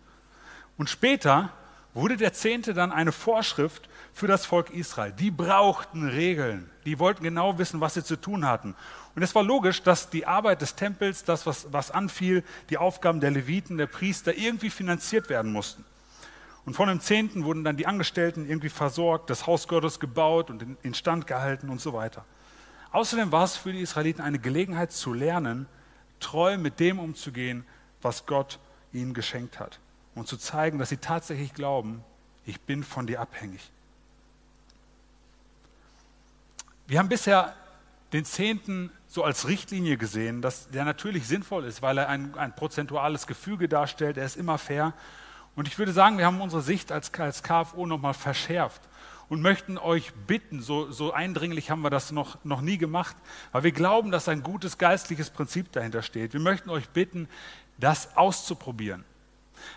Und 0.78 0.88
später 0.88 1.50
wurde 1.92 2.16
der 2.16 2.33
Zehnte 2.33 2.73
dann 2.73 2.92
eine 2.92 3.12
Vorschrift 3.12 3.90
für 4.14 4.26
das 4.26 4.47
Volk 4.47 4.71
Israel. 4.71 5.12
Die 5.12 5.30
brauchten 5.30 6.09
Regeln. 6.09 6.71
Die 6.87 6.99
wollten 6.99 7.25
genau 7.25 7.59
wissen, 7.59 7.83
was 7.83 7.92
sie 7.92 8.02
zu 8.02 8.16
tun 8.16 8.47
hatten. 8.47 8.75
Und 9.14 9.23
es 9.23 9.35
war 9.35 9.42
logisch, 9.42 9.83
dass 9.83 10.09
die 10.09 10.25
Arbeit 10.26 10.62
des 10.62 10.76
Tempels, 10.76 11.25
das, 11.25 11.45
was, 11.45 11.71
was 11.71 11.90
anfiel, 11.90 12.42
die 12.71 12.78
Aufgaben 12.78 13.21
der 13.21 13.33
Leviten, 13.33 13.76
der 13.76 13.87
Priester 13.87 14.35
irgendwie 14.35 14.71
finanziert 14.71 15.28
werden 15.28 15.52
mussten. 15.52 15.85
Und 16.64 16.73
von 16.73 16.88
dem 16.88 17.02
Zehnten 17.02 17.45
wurden 17.45 17.64
dann 17.64 17.76
die 17.76 17.87
Angestellten 17.87 18.49
irgendwie 18.49 18.71
versorgt, 18.71 19.28
das 19.28 19.47
Haus 19.47 19.69
Gottes 19.69 20.00
gebaut 20.00 20.49
und 20.49 20.64
instand 20.83 21.26
gehalten 21.26 21.69
und 21.69 21.83
so 21.83 21.92
weiter. 21.92 22.25
Außerdem 22.93 23.31
war 23.31 23.45
es 23.45 23.57
für 23.57 23.73
die 23.73 23.81
Israeliten 23.81 24.21
eine 24.21 24.39
Gelegenheit 24.39 24.93
zu 24.93 25.13
lernen, 25.13 25.67
treu 26.19 26.59
mit 26.59 26.81
dem 26.81 26.99
umzugehen, 26.99 27.65
was 28.03 28.27
Gott 28.27 28.59
ihnen 28.93 29.15
geschenkt 29.15 29.61
hat. 29.61 29.79
Und 30.15 30.27
zu 30.27 30.37
zeigen, 30.37 30.79
dass 30.79 30.89
sie 30.89 30.97
tatsächlich 30.97 31.55
glauben, 31.55 32.03
ich 32.45 32.61
bin 32.61 32.83
von 32.83 33.07
dir 33.07 33.21
abhängig. 33.21 33.71
Wir 36.89 36.99
haben 36.99 37.09
bisher 37.09 37.55
den 38.13 38.25
Zehnten 38.25 38.91
so 39.07 39.23
als 39.23 39.47
Richtlinie 39.47 39.97
gesehen, 39.97 40.43
dass 40.43 40.69
der 40.71 40.85
natürlich 40.85 41.29
sinnvoll 41.29 41.65
ist, 41.65 41.83
weil 41.83 41.99
er 41.99 42.09
ein, 42.09 42.37
ein 42.37 42.55
prozentuales 42.55 43.29
Gefüge 43.29 43.69
darstellt, 43.69 44.17
er 44.17 44.25
ist 44.25 44.37
immer 44.37 44.59
fair. 44.59 44.93
Und 45.55 45.69
ich 45.69 45.79
würde 45.79 45.93
sagen, 45.93 46.19
wir 46.19 46.27
haben 46.27 46.41
unsere 46.41 46.63
Sicht 46.63 46.91
als, 46.91 47.15
als 47.15 47.45
KFO 47.45 47.87
nochmal 47.87 48.15
verschärft 48.15 48.83
und 49.31 49.41
möchten 49.41 49.79
euch 49.79 50.13
bitten, 50.27 50.61
so, 50.61 50.91
so 50.91 51.13
eindringlich 51.13 51.71
haben 51.71 51.83
wir 51.83 51.89
das 51.89 52.11
noch, 52.11 52.45
noch 52.45 52.61
nie 52.61 52.77
gemacht, 52.77 53.17
weil 53.53 53.63
wir 53.63 53.73
glauben, 53.73 54.11
dass 54.11 54.29
ein 54.29 54.43
gutes 54.43 54.77
geistliches 54.77 55.31
Prinzip 55.31 55.71
dahinter 55.73 56.03
steht. 56.03 56.33
Wir 56.33 56.41
möchten 56.41 56.69
euch 56.69 56.89
bitten, 56.91 57.29
das 57.79 58.17
auszuprobieren, 58.17 59.05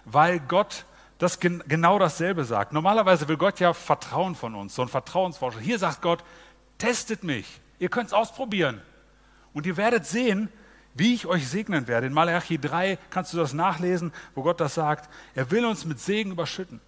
weil 0.03 0.39
Gott 0.41 0.85
das 1.19 1.39
gen 1.39 1.63
genau 1.67 1.99
dasselbe 1.99 2.43
sagt. 2.43 2.73
Normalerweise 2.73 3.27
will 3.27 3.37
Gott 3.37 3.59
ja 3.59 3.73
Vertrauen 3.73 4.35
von 4.35 4.55
uns, 4.55 4.73
so 4.73 4.81
ein 4.81 4.87
Vertrauensvorschuss. 4.87 5.61
Hier 5.61 5.77
sagt 5.77 6.01
Gott, 6.01 6.23
testet 6.79 7.23
mich, 7.23 7.61
ihr 7.77 7.89
könnt 7.89 8.07
es 8.07 8.13
ausprobieren 8.13 8.81
und 9.53 9.67
ihr 9.67 9.77
werdet 9.77 10.07
sehen, 10.07 10.49
wie 10.95 11.13
ich 11.13 11.27
euch 11.27 11.47
segnen 11.47 11.87
werde. 11.87 12.07
In 12.07 12.13
Malachi 12.13 12.57
3 12.57 12.97
kannst 13.11 13.33
du 13.33 13.37
das 13.37 13.53
nachlesen, 13.53 14.13
wo 14.33 14.41
Gott 14.41 14.59
das 14.59 14.73
sagt. 14.73 15.09
Er 15.35 15.51
will 15.51 15.63
uns 15.63 15.85
mit 15.85 15.99
Segen 15.99 16.31
überschütten. 16.31 16.81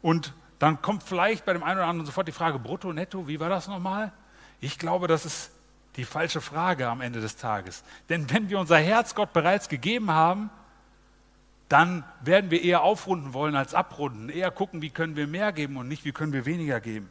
Und 0.00 0.32
dann 0.58 0.80
kommt 0.80 1.02
vielleicht 1.02 1.44
bei 1.44 1.52
dem 1.52 1.62
einen 1.62 1.78
oder 1.78 1.86
anderen 1.86 2.06
sofort 2.06 2.28
die 2.28 2.32
Frage, 2.32 2.58
brutto, 2.58 2.92
netto, 2.92 3.28
wie 3.28 3.40
war 3.40 3.48
das 3.48 3.68
nochmal? 3.68 4.12
Ich 4.60 4.78
glaube, 4.78 5.06
das 5.06 5.26
ist 5.26 5.50
die 5.96 6.04
falsche 6.04 6.40
Frage 6.40 6.88
am 6.88 7.00
Ende 7.00 7.20
des 7.20 7.36
Tages. 7.36 7.82
Denn 8.08 8.30
wenn 8.30 8.48
wir 8.48 8.58
unser 8.58 8.78
Herz 8.78 9.14
Gott 9.14 9.32
bereits 9.32 9.68
gegeben 9.68 10.10
haben, 10.10 10.50
dann 11.68 12.04
werden 12.20 12.50
wir 12.50 12.62
eher 12.62 12.82
aufrunden 12.82 13.32
wollen 13.32 13.56
als 13.56 13.74
abrunden, 13.74 14.28
eher 14.28 14.50
gucken, 14.50 14.82
wie 14.82 14.90
können 14.90 15.16
wir 15.16 15.26
mehr 15.26 15.52
geben 15.52 15.76
und 15.76 15.88
nicht, 15.88 16.04
wie 16.04 16.12
können 16.12 16.32
wir 16.32 16.46
weniger 16.46 16.80
geben. 16.80 17.10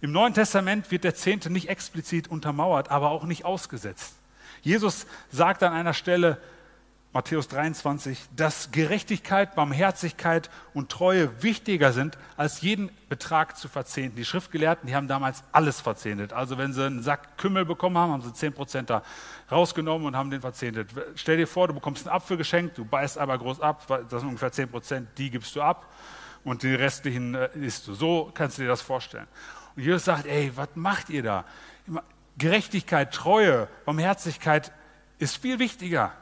Im 0.00 0.12
Neuen 0.12 0.32
Testament 0.32 0.90
wird 0.92 1.02
der 1.02 1.14
Zehnte 1.16 1.50
nicht 1.50 1.68
explizit 1.68 2.28
untermauert, 2.28 2.90
aber 2.90 3.10
auch 3.10 3.24
nicht 3.24 3.44
ausgesetzt. 3.44 4.14
Jesus 4.62 5.06
sagt 5.30 5.62
an 5.62 5.72
einer 5.72 5.94
Stelle, 5.94 6.38
Matthäus 7.14 7.48
23, 7.48 8.20
dass 8.36 8.70
Gerechtigkeit, 8.70 9.54
Barmherzigkeit 9.54 10.50
und 10.74 10.90
Treue 10.90 11.42
wichtiger 11.42 11.92
sind, 11.94 12.18
als 12.36 12.60
jeden 12.60 12.90
Betrag 13.08 13.56
zu 13.56 13.68
verzehnten. 13.68 14.16
Die 14.16 14.26
Schriftgelehrten, 14.26 14.86
die 14.86 14.94
haben 14.94 15.08
damals 15.08 15.42
alles 15.50 15.80
verzehntet. 15.80 16.34
Also 16.34 16.58
wenn 16.58 16.74
sie 16.74 16.84
einen 16.84 17.02
Sack 17.02 17.38
Kümmel 17.38 17.64
bekommen 17.64 17.96
haben, 17.96 18.12
haben 18.12 18.22
sie 18.22 18.32
10 18.32 18.52
Prozent 18.52 18.90
da 18.90 19.02
rausgenommen 19.50 20.06
und 20.06 20.16
haben 20.16 20.30
den 20.30 20.42
verzehntet. 20.42 20.90
Stell 21.14 21.38
dir 21.38 21.46
vor, 21.46 21.68
du 21.68 21.74
bekommst 21.74 22.06
einen 22.06 22.14
Apfel 22.14 22.36
geschenkt, 22.36 22.76
du 22.76 22.84
beißt 22.84 23.16
aber 23.16 23.38
groß 23.38 23.62
ab, 23.62 23.86
das 23.88 24.20
sind 24.20 24.28
ungefähr 24.28 24.52
10 24.52 24.68
Prozent, 24.68 25.08
die 25.16 25.30
gibst 25.30 25.56
du 25.56 25.62
ab 25.62 25.90
und 26.44 26.62
die 26.62 26.74
restlichen 26.74 27.34
äh, 27.34 27.48
isst 27.54 27.88
du. 27.88 27.94
So 27.94 28.30
kannst 28.34 28.58
du 28.58 28.62
dir 28.62 28.68
das 28.68 28.82
vorstellen. 28.82 29.26
Und 29.76 29.82
Jesus 29.82 30.04
sagt, 30.04 30.26
ey, 30.26 30.52
was 30.54 30.68
macht 30.74 31.08
ihr 31.08 31.22
da? 31.22 31.46
Gerechtigkeit, 32.36 33.14
Treue, 33.14 33.66
Barmherzigkeit 33.86 34.72
ist 35.18 35.38
viel 35.38 35.58
wichtiger. 35.58 36.12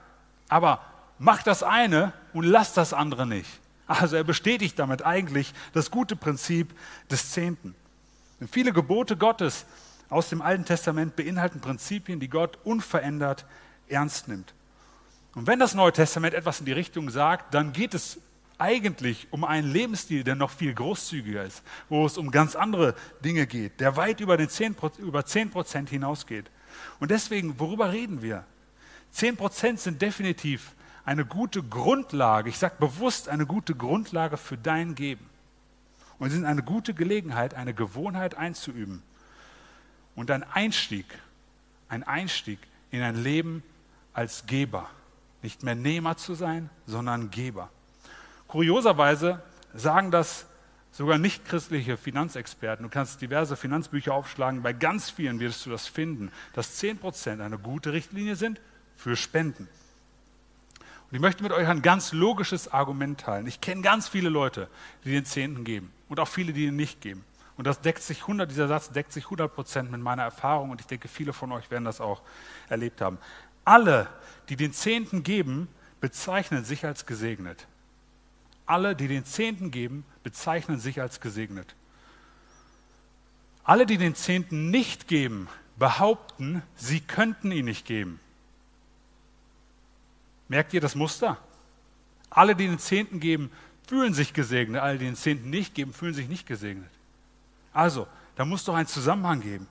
Aber 0.48 0.80
mach 1.18 1.42
das 1.42 1.62
eine 1.62 2.12
und 2.32 2.44
lass 2.44 2.72
das 2.72 2.92
andere 2.92 3.26
nicht. 3.26 3.48
Also 3.86 4.16
er 4.16 4.24
bestätigt 4.24 4.78
damit 4.78 5.04
eigentlich 5.04 5.54
das 5.72 5.90
gute 5.90 6.16
Prinzip 6.16 6.74
des 7.10 7.30
Zehnten. 7.30 7.74
Und 8.40 8.50
viele 8.50 8.72
Gebote 8.72 9.16
Gottes 9.16 9.64
aus 10.08 10.28
dem 10.28 10.42
Alten 10.42 10.64
Testament 10.64 11.16
beinhalten 11.16 11.60
Prinzipien, 11.60 12.20
die 12.20 12.28
Gott 12.28 12.58
unverändert 12.64 13.46
ernst 13.88 14.28
nimmt. 14.28 14.54
Und 15.34 15.46
wenn 15.46 15.58
das 15.58 15.74
Neue 15.74 15.92
Testament 15.92 16.34
etwas 16.34 16.60
in 16.60 16.66
die 16.66 16.72
Richtung 16.72 17.10
sagt, 17.10 17.54
dann 17.54 17.72
geht 17.72 17.94
es 17.94 18.18
eigentlich 18.58 19.28
um 19.30 19.44
einen 19.44 19.70
Lebensstil, 19.70 20.24
der 20.24 20.34
noch 20.34 20.50
viel 20.50 20.72
großzügiger 20.72 21.44
ist, 21.44 21.62
wo 21.88 22.06
es 22.06 22.16
um 22.16 22.30
ganz 22.30 22.56
andere 22.56 22.94
Dinge 23.24 23.46
geht, 23.46 23.80
der 23.80 23.96
weit 23.96 24.20
über, 24.20 24.36
den 24.36 24.48
10, 24.48 24.76
über 24.98 25.24
10 25.24 25.50
Prozent 25.50 25.90
hinausgeht. 25.90 26.50
Und 26.98 27.10
deswegen, 27.10 27.58
worüber 27.60 27.92
reden 27.92 28.22
wir? 28.22 28.44
10 29.16 29.38
Prozent 29.38 29.80
sind 29.80 30.02
definitiv 30.02 30.72
eine 31.06 31.24
gute 31.24 31.62
Grundlage, 31.62 32.50
ich 32.50 32.58
sage 32.58 32.74
bewusst 32.78 33.30
eine 33.30 33.46
gute 33.46 33.74
Grundlage 33.74 34.36
für 34.36 34.58
dein 34.58 34.94
Geben. 34.94 35.24
Und 36.18 36.28
sie 36.28 36.36
sind 36.36 36.44
eine 36.44 36.62
gute 36.62 36.92
Gelegenheit, 36.92 37.54
eine 37.54 37.72
Gewohnheit 37.72 38.34
einzuüben. 38.34 39.02
Und 40.16 40.30
ein 40.30 40.42
Einstieg, 40.42 41.06
ein 41.88 42.02
Einstieg 42.02 42.58
in 42.90 43.00
ein 43.00 43.16
Leben 43.16 43.62
als 44.12 44.44
Geber. 44.44 44.90
Nicht 45.40 45.62
mehr 45.62 45.74
Nehmer 45.74 46.18
zu 46.18 46.34
sein, 46.34 46.68
sondern 46.86 47.30
Geber. 47.30 47.70
Kurioserweise 48.48 49.40
sagen 49.72 50.10
das 50.10 50.44
sogar 50.92 51.16
nicht 51.16 51.46
christliche 51.46 51.96
Finanzexperten. 51.96 52.82
Du 52.82 52.90
kannst 52.90 53.22
diverse 53.22 53.56
Finanzbücher 53.56 54.12
aufschlagen. 54.12 54.62
Bei 54.62 54.74
ganz 54.74 55.08
vielen 55.08 55.40
wirst 55.40 55.64
du 55.64 55.70
das 55.70 55.86
finden, 55.86 56.30
dass 56.52 56.78
10% 56.82 57.42
eine 57.42 57.56
gute 57.56 57.94
Richtlinie 57.94 58.36
sind 58.36 58.60
für 58.96 59.16
Spenden. 59.16 59.68
Und 61.10 61.14
ich 61.14 61.20
möchte 61.20 61.42
mit 61.42 61.52
euch 61.52 61.68
ein 61.68 61.82
ganz 61.82 62.12
logisches 62.12 62.72
Argument 62.72 63.20
teilen. 63.20 63.46
Ich 63.46 63.60
kenne 63.60 63.82
ganz 63.82 64.08
viele 64.08 64.28
Leute, 64.28 64.68
die 65.04 65.12
den 65.12 65.24
Zehnten 65.24 65.64
geben 65.64 65.92
und 66.08 66.18
auch 66.18 66.28
viele, 66.28 66.52
die 66.52 66.66
ihn 66.66 66.76
nicht 66.76 67.00
geben. 67.00 67.24
Und 67.56 67.66
das 67.66 67.80
deckt 67.80 68.02
sich 68.02 68.22
100, 68.22 68.50
dieser 68.50 68.68
Satz 68.68 68.90
deckt 68.90 69.12
sich 69.12 69.24
100 69.24 69.54
Prozent 69.54 69.90
mit 69.90 70.00
meiner 70.00 70.24
Erfahrung 70.24 70.70
und 70.70 70.80
ich 70.80 70.86
denke, 70.86 71.08
viele 71.08 71.32
von 71.32 71.52
euch 71.52 71.70
werden 71.70 71.84
das 71.84 72.00
auch 72.00 72.22
erlebt 72.68 73.00
haben. 73.00 73.18
Alle, 73.64 74.08
die 74.48 74.56
den 74.56 74.72
Zehnten 74.72 75.22
geben, 75.22 75.68
bezeichnen 76.00 76.64
sich 76.64 76.84
als 76.84 77.06
gesegnet. 77.06 77.66
Alle, 78.66 78.96
die 78.96 79.08
den 79.08 79.24
Zehnten 79.24 79.70
geben, 79.70 80.04
bezeichnen 80.22 80.78
sich 80.78 81.00
als 81.00 81.20
gesegnet. 81.20 81.74
Alle, 83.64 83.86
die 83.86 83.96
den 83.96 84.14
Zehnten 84.14 84.70
nicht 84.70 85.08
geben, 85.08 85.48
behaupten, 85.78 86.62
sie 86.76 87.00
könnten 87.00 87.52
ihn 87.52 87.64
nicht 87.64 87.86
geben. 87.86 88.20
Merkt 90.48 90.72
ihr 90.74 90.80
das 90.80 90.94
Muster? 90.94 91.38
Alle, 92.30 92.54
die 92.54 92.66
den 92.66 92.78
Zehnten 92.78 93.20
geben, 93.20 93.50
fühlen 93.86 94.14
sich 94.14 94.32
gesegnet. 94.32 94.82
Alle, 94.82 94.98
die 94.98 95.04
den 95.04 95.16
Zehnten 95.16 95.50
nicht 95.50 95.74
geben, 95.74 95.92
fühlen 95.92 96.14
sich 96.14 96.28
nicht 96.28 96.46
gesegnet. 96.46 96.90
Also, 97.72 98.06
da 98.36 98.44
muss 98.44 98.64
doch 98.64 98.74
ein 98.74 98.86
Zusammenhang 98.86 99.40
geben. 99.40 99.66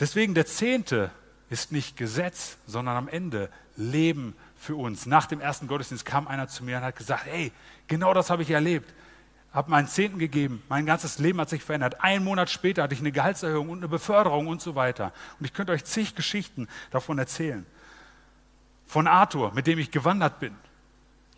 Deswegen 0.00 0.34
der 0.34 0.46
Zehnte 0.46 1.10
ist 1.50 1.72
nicht 1.72 1.96
Gesetz, 1.96 2.56
sondern 2.66 2.96
am 2.96 3.08
Ende 3.08 3.50
Leben 3.76 4.34
für 4.56 4.76
uns. 4.76 5.06
Nach 5.06 5.26
dem 5.26 5.40
ersten 5.40 5.68
Gottesdienst 5.68 6.04
kam 6.04 6.26
einer 6.26 6.48
zu 6.48 6.64
mir 6.64 6.78
und 6.78 6.84
hat 6.84 6.96
gesagt, 6.96 7.26
hey, 7.26 7.52
genau 7.86 8.14
das 8.14 8.30
habe 8.30 8.42
ich 8.42 8.50
erlebt. 8.50 8.92
Habe 9.52 9.70
meinen 9.70 9.86
Zehnten 9.86 10.18
gegeben, 10.18 10.62
mein 10.70 10.86
ganzes 10.86 11.18
Leben 11.18 11.38
hat 11.38 11.50
sich 11.50 11.62
verändert. 11.62 12.02
Einen 12.02 12.24
Monat 12.24 12.48
später 12.48 12.82
hatte 12.82 12.94
ich 12.94 13.00
eine 13.00 13.12
Gehaltserhöhung 13.12 13.68
und 13.68 13.78
eine 13.78 13.88
Beförderung 13.88 14.46
und 14.46 14.62
so 14.62 14.74
weiter. 14.74 15.12
Und 15.38 15.44
ich 15.44 15.52
könnte 15.52 15.72
euch 15.72 15.84
zig 15.84 16.14
Geschichten 16.14 16.68
davon 16.90 17.18
erzählen 17.18 17.66
von 18.92 19.06
Arthur, 19.06 19.52
mit 19.54 19.66
dem 19.66 19.78
ich 19.78 19.90
gewandert 19.90 20.38
bin, 20.38 20.54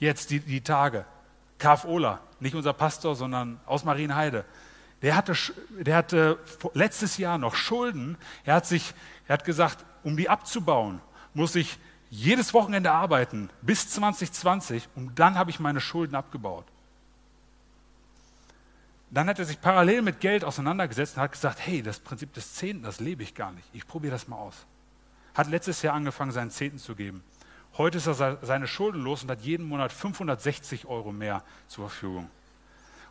jetzt 0.00 0.30
die, 0.30 0.40
die 0.40 0.60
Tage. 0.60 1.04
Kaf 1.58 1.84
Ola, 1.84 2.18
nicht 2.40 2.56
unser 2.56 2.72
Pastor, 2.72 3.14
sondern 3.14 3.60
aus 3.64 3.84
Marienheide. 3.84 4.44
Der 5.02 5.14
hatte, 5.14 5.34
der 5.70 5.96
hatte 5.96 6.40
letztes 6.72 7.16
Jahr 7.16 7.38
noch 7.38 7.54
Schulden. 7.54 8.18
Er 8.44 8.56
hat, 8.56 8.66
sich, 8.66 8.92
er 9.28 9.34
hat 9.34 9.44
gesagt, 9.44 9.84
um 10.02 10.16
die 10.16 10.28
abzubauen, 10.28 11.00
muss 11.32 11.54
ich 11.54 11.78
jedes 12.10 12.54
Wochenende 12.54 12.90
arbeiten 12.90 13.50
bis 13.62 13.88
2020 13.88 14.88
und 14.96 15.16
dann 15.16 15.38
habe 15.38 15.50
ich 15.50 15.60
meine 15.60 15.80
Schulden 15.80 16.16
abgebaut. 16.16 16.64
Dann 19.10 19.28
hat 19.28 19.38
er 19.38 19.44
sich 19.44 19.60
parallel 19.60 20.02
mit 20.02 20.18
Geld 20.18 20.42
auseinandergesetzt 20.42 21.16
und 21.16 21.22
hat 21.22 21.30
gesagt, 21.30 21.60
hey, 21.64 21.82
das 21.82 22.00
Prinzip 22.00 22.32
des 22.32 22.54
Zehnten, 22.54 22.82
das 22.82 22.98
lebe 22.98 23.22
ich 23.22 23.36
gar 23.36 23.52
nicht. 23.52 23.68
Ich 23.72 23.86
probiere 23.86 24.10
das 24.10 24.26
mal 24.26 24.38
aus. 24.38 24.66
Hat 25.34 25.48
letztes 25.48 25.82
Jahr 25.82 25.94
angefangen, 25.94 26.32
seinen 26.32 26.50
Zehnten 26.50 26.78
zu 26.78 26.96
geben. 26.96 27.22
Heute 27.76 27.98
ist 27.98 28.06
er 28.06 28.38
seine 28.40 28.68
Schulden 28.68 29.02
los 29.02 29.24
und 29.24 29.30
hat 29.30 29.40
jeden 29.40 29.66
Monat 29.66 29.92
560 29.92 30.86
Euro 30.86 31.10
mehr 31.10 31.42
zur 31.66 31.88
Verfügung. 31.88 32.30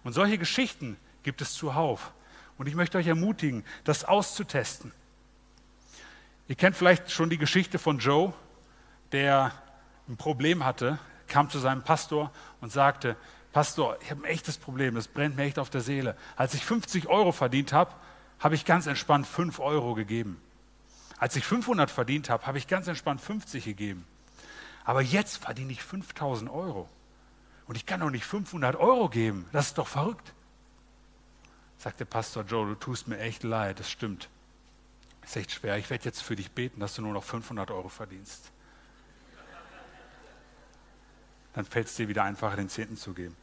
Und 0.03 0.13
solche 0.13 0.37
Geschichten 0.37 0.97
gibt 1.23 1.41
es 1.41 1.53
zuhauf. 1.53 2.13
Und 2.57 2.67
ich 2.67 2.75
möchte 2.75 2.97
euch 2.97 3.07
ermutigen, 3.07 3.65
das 3.83 4.05
auszutesten. 4.05 4.93
Ihr 6.47 6.55
kennt 6.55 6.77
vielleicht 6.77 7.11
schon 7.11 7.29
die 7.29 7.37
Geschichte 7.37 7.77
von 7.77 7.99
Joe, 7.99 8.33
der 9.11 9.51
ein 10.07 10.17
Problem 10.17 10.63
hatte, 10.63 10.97
kam 11.27 11.49
zu 11.49 11.59
seinem 11.59 11.83
Pastor 11.83 12.31
und 12.61 12.71
sagte, 12.71 13.17
Pastor, 13.51 13.97
ich 14.01 14.11
habe 14.11 14.21
ein 14.23 14.31
echtes 14.31 14.57
Problem, 14.57 14.95
das 14.95 15.07
brennt 15.07 15.35
mir 15.35 15.43
echt 15.43 15.59
auf 15.59 15.69
der 15.69 15.81
Seele. 15.81 16.15
Als 16.35 16.53
ich 16.53 16.65
50 16.65 17.07
Euro 17.07 17.31
verdient 17.31 17.73
habe, 17.73 17.93
habe 18.39 18.55
ich 18.55 18.65
ganz 18.65 18.87
entspannt 18.87 19.27
5 19.27 19.59
Euro 19.59 19.93
gegeben. 19.93 20.41
Als 21.17 21.35
ich 21.35 21.45
500 21.45 21.91
verdient 21.91 22.29
habe, 22.29 22.45
habe 22.45 22.57
ich 22.57 22.67
ganz 22.67 22.87
entspannt 22.87 23.21
50 23.21 23.63
gegeben. 23.63 24.05
Aber 24.85 25.01
jetzt 25.01 25.37
verdiene 25.37 25.71
ich 25.71 25.83
5000 25.83 26.49
Euro. 26.49 26.89
Und 27.67 27.75
ich 27.75 27.85
kann 27.85 28.01
doch 28.01 28.09
nicht 28.09 28.25
500 28.25 28.75
Euro 28.75 29.09
geben. 29.09 29.45
Das 29.51 29.67
ist 29.67 29.77
doch 29.77 29.87
verrückt. 29.87 30.33
Sagt 31.77 31.99
der 31.99 32.05
Pastor 32.05 32.43
Joe, 32.43 32.67
du 32.67 32.75
tust 32.75 33.07
mir 33.07 33.19
echt 33.19 33.43
leid, 33.43 33.79
das 33.79 33.89
stimmt. 33.89 34.29
Ist 35.23 35.35
echt 35.37 35.51
schwer. 35.51 35.77
Ich 35.77 35.89
werde 35.89 36.05
jetzt 36.05 36.21
für 36.21 36.35
dich 36.35 36.51
beten, 36.51 36.79
dass 36.79 36.95
du 36.95 37.01
nur 37.01 37.13
noch 37.13 37.23
500 37.23 37.71
Euro 37.71 37.89
verdienst. 37.89 38.51
Dann 41.53 41.65
fällt 41.65 41.87
es 41.87 41.95
dir 41.95 42.07
wieder 42.07 42.23
einfacher, 42.23 42.55
den 42.55 42.69
Zehnten 42.69 42.97
zu 42.97 43.13
geben. 43.13 43.35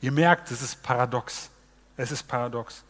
Ihr 0.00 0.12
merkt, 0.12 0.50
es 0.50 0.62
ist 0.62 0.82
paradox. 0.82 1.50
Es 1.96 2.10
ist 2.10 2.24
paradox. 2.24 2.84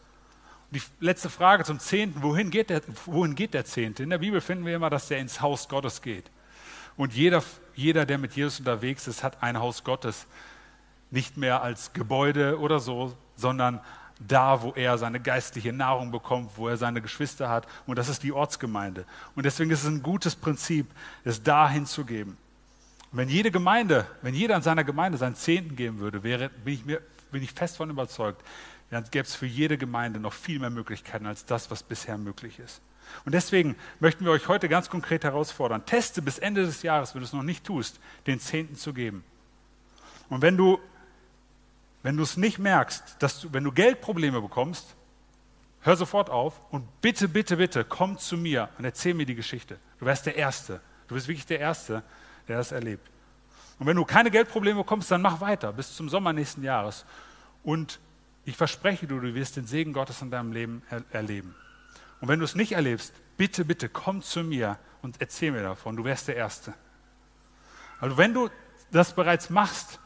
Und 0.71 0.81
die 0.81 1.05
letzte 1.05 1.29
Frage 1.29 1.63
zum 1.63 1.79
Zehnten, 1.79 2.23
wohin 2.23 2.49
geht, 2.49 2.69
der, 2.69 2.81
wohin 3.05 3.35
geht 3.35 3.53
der 3.53 3.65
Zehnte? 3.65 4.03
In 4.03 4.09
der 4.09 4.17
Bibel 4.17 4.41
finden 4.41 4.65
wir 4.65 4.75
immer, 4.75 4.89
dass 4.89 5.07
der 5.07 5.19
ins 5.19 5.41
Haus 5.41 5.67
Gottes 5.67 6.01
geht. 6.01 6.25
Und 6.97 7.13
jeder, 7.13 7.43
jeder, 7.75 8.05
der 8.05 8.17
mit 8.17 8.33
Jesus 8.33 8.59
unterwegs 8.59 9.07
ist, 9.07 9.23
hat 9.23 9.41
ein 9.43 9.59
Haus 9.59 9.83
Gottes. 9.83 10.25
Nicht 11.11 11.37
mehr 11.37 11.61
als 11.61 11.93
Gebäude 11.93 12.59
oder 12.59 12.79
so, 12.79 13.15
sondern 13.35 13.81
da, 14.19 14.61
wo 14.61 14.71
er 14.71 14.97
seine 14.97 15.19
geistliche 15.19 15.73
Nahrung 15.73 16.11
bekommt, 16.11 16.51
wo 16.55 16.67
er 16.67 16.77
seine 16.77 17.01
Geschwister 17.01 17.49
hat. 17.49 17.67
Und 17.85 17.97
das 17.97 18.09
ist 18.09 18.23
die 18.23 18.31
Ortsgemeinde. 18.31 19.05
Und 19.35 19.45
deswegen 19.45 19.71
ist 19.71 19.83
es 19.83 19.89
ein 19.89 20.03
gutes 20.03 20.35
Prinzip, 20.35 20.87
es 21.23 21.43
da 21.43 21.69
hinzugeben. 21.69 22.37
Und 23.11 23.17
wenn 23.17 23.29
jede 23.29 23.51
Gemeinde, 23.51 24.07
wenn 24.21 24.33
jeder 24.33 24.55
in 24.55 24.61
seiner 24.61 24.83
Gemeinde 24.83 25.17
seinen 25.17 25.35
Zehnten 25.35 25.75
geben 25.75 25.99
würde, 25.99 26.23
wäre, 26.23 26.49
bin 26.49 26.73
ich, 26.73 26.85
mir, 26.85 27.01
bin 27.31 27.43
ich 27.43 27.51
fest 27.51 27.75
davon 27.75 27.89
überzeugt, 27.89 28.41
dann 28.89 29.03
gäbe 29.11 29.27
es 29.27 29.35
für 29.35 29.45
jede 29.45 29.77
Gemeinde 29.77 30.19
noch 30.19 30.33
viel 30.33 30.59
mehr 30.59 30.69
Möglichkeiten 30.69 31.25
als 31.25 31.45
das, 31.45 31.69
was 31.71 31.83
bisher 31.83 32.17
möglich 32.17 32.59
ist. 32.59 32.81
Und 33.25 33.33
deswegen 33.33 33.75
möchten 33.99 34.25
wir 34.25 34.31
euch 34.31 34.47
heute 34.47 34.69
ganz 34.69 34.89
konkret 34.89 35.23
herausfordern, 35.23 35.85
teste 35.85 36.21
bis 36.21 36.39
Ende 36.39 36.65
des 36.65 36.83
Jahres, 36.83 37.15
wenn 37.15 37.21
du 37.21 37.25
es 37.25 37.33
noch 37.33 37.43
nicht 37.43 37.63
tust, 37.63 37.99
den 38.27 38.39
Zehnten 38.39 38.75
zu 38.75 38.93
geben. 38.93 39.23
Und 40.29 40.41
wenn 40.41 40.57
du 40.57 40.79
wenn 42.05 42.17
du 42.17 42.21
es 42.21 42.37
nicht 42.37 42.59
merkst, 42.59 43.15
dass 43.17 43.41
du, 43.41 43.51
wenn 43.51 43.63
du 43.63 43.71
Geldprobleme 43.71 44.39
bekommst, 44.39 44.93
hör 45.81 45.95
sofort 45.95 46.29
auf 46.29 46.61
und 46.69 47.01
bitte, 47.01 47.27
bitte, 47.27 47.57
bitte, 47.57 47.83
komm 47.83 48.19
zu 48.19 48.37
mir 48.37 48.69
und 48.77 48.85
erzähl 48.85 49.15
mir 49.15 49.25
die 49.25 49.33
Geschichte. 49.33 49.79
Du 49.99 50.05
wärst 50.05 50.27
der 50.27 50.35
Erste. 50.35 50.81
Du 51.07 51.15
bist 51.15 51.27
wirklich 51.27 51.47
der 51.47 51.59
Erste, 51.59 52.03
der 52.47 52.57
das 52.57 52.71
erlebt. 52.71 53.09
Und 53.79 53.87
wenn 53.87 53.95
du 53.95 54.05
keine 54.05 54.29
Geldprobleme 54.29 54.81
bekommst, 54.81 55.09
dann 55.09 55.23
mach 55.23 55.41
weiter 55.41 55.73
bis 55.73 55.95
zum 55.95 56.07
Sommer 56.07 56.31
nächsten 56.31 56.61
Jahres. 56.61 57.05
Und 57.63 57.99
ich 58.45 58.55
verspreche 58.55 59.07
dir, 59.07 59.19
du 59.19 59.33
wirst 59.33 59.55
den 59.55 59.65
Segen 59.65 59.91
Gottes 59.91 60.21
in 60.21 60.29
deinem 60.29 60.51
Leben 60.51 60.83
er 60.91 61.03
erleben. 61.11 61.55
Und 62.25 62.29
wenn 62.29 62.39
du 62.39 62.45
es 62.45 62.55
nicht 62.55 62.71
erlebst, 62.71 63.13
bitte, 63.37 63.63
bitte 63.65 63.87
komm 63.87 64.23
zu 64.23 64.43
mir 64.43 64.79
und 65.03 65.21
erzähl 65.21 65.51
mir 65.51 65.61
davon. 65.61 65.95
Du 65.95 66.05
wärst 66.05 66.27
der 66.27 66.35
Erste. 66.35 66.73
Also 67.99 68.17
wenn 68.17 68.33
du 68.33 68.49
das 68.91 69.13
bereits 69.13 69.51
machst, 69.51 69.99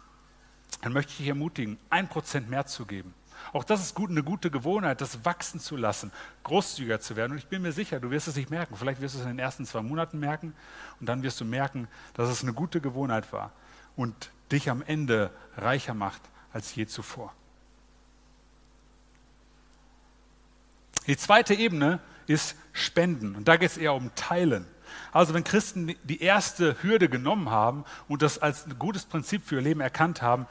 dann 0.82 0.92
möchte 0.92 1.14
ich 1.14 1.20
dich 1.20 1.28
ermutigen, 1.30 1.80
ein 1.90 2.10
Prozent 2.10 2.50
mehr 2.50 2.66
zu 2.66 2.86
geben. 2.86 3.14
Auch 3.54 3.64
das 3.64 3.80
ist 3.80 3.96
gut, 3.96 4.10
eine 4.10 4.22
gute 4.22 4.52
Gewohnheit, 4.52 5.00
das 5.00 5.24
wachsen 5.24 5.62
zu 5.62 5.78
lassen, 5.78 6.12
großzügiger 6.44 7.00
zu 7.00 7.16
werden. 7.16 7.32
Und 7.32 7.38
ich 7.38 7.48
bin 7.48 7.62
mir 7.62 7.72
sicher, 7.72 8.02
du 8.02 8.12
wirst 8.12 8.28
es 8.28 8.36
nicht 8.36 8.50
merken. 8.50 8.76
Vielleicht 8.76 9.00
wirst 9.00 9.16
du 9.16 9.20
es 9.20 9.24
in 9.24 9.32
den 9.32 9.40
ersten 9.40 9.66
zwei 9.66 9.82
Monaten 9.82 10.20
merken 10.20 10.54
und 11.00 11.06
dann 11.08 11.24
wirst 11.24 11.40
du 11.40 11.46
merken, 11.46 11.88
dass 12.16 12.28
es 12.28 12.44
eine 12.44 12.52
gute 12.52 12.82
Gewohnheit 12.82 13.32
war 13.32 13.54
und 13.96 14.32
dich 14.52 14.70
am 14.70 14.82
Ende 14.82 15.32
reicher 15.56 15.94
macht 15.94 16.22
als 16.52 16.76
je 16.76 16.86
zuvor. 16.86 17.34
Die 21.08 21.18
zweite 21.18 21.54
Ebene 21.54 22.00
ist 22.28 22.56
Spenden. 22.74 23.36
Und 23.36 23.48
da 23.48 23.58
geht 23.58 23.72
es 23.72 23.78
eher 23.78 23.94
um 23.94 24.14
Teilen. 24.16 24.66
Also 25.12 25.34
wenn 25.34 25.44
Christen 25.44 25.96
die 26.04 26.22
erste 26.22 26.82
Hürde 26.82 27.10
genommen 27.10 27.50
haben 27.50 27.86
und 28.08 28.22
das 28.22 28.38
als 28.40 28.66
ein 28.66 28.78
gutes 28.78 29.06
Prinzip 29.06 29.44
für 29.44 29.56
ihr 29.56 29.62
Leben 29.62 29.82
erkannt 29.82 30.22
haben, 30.22 30.46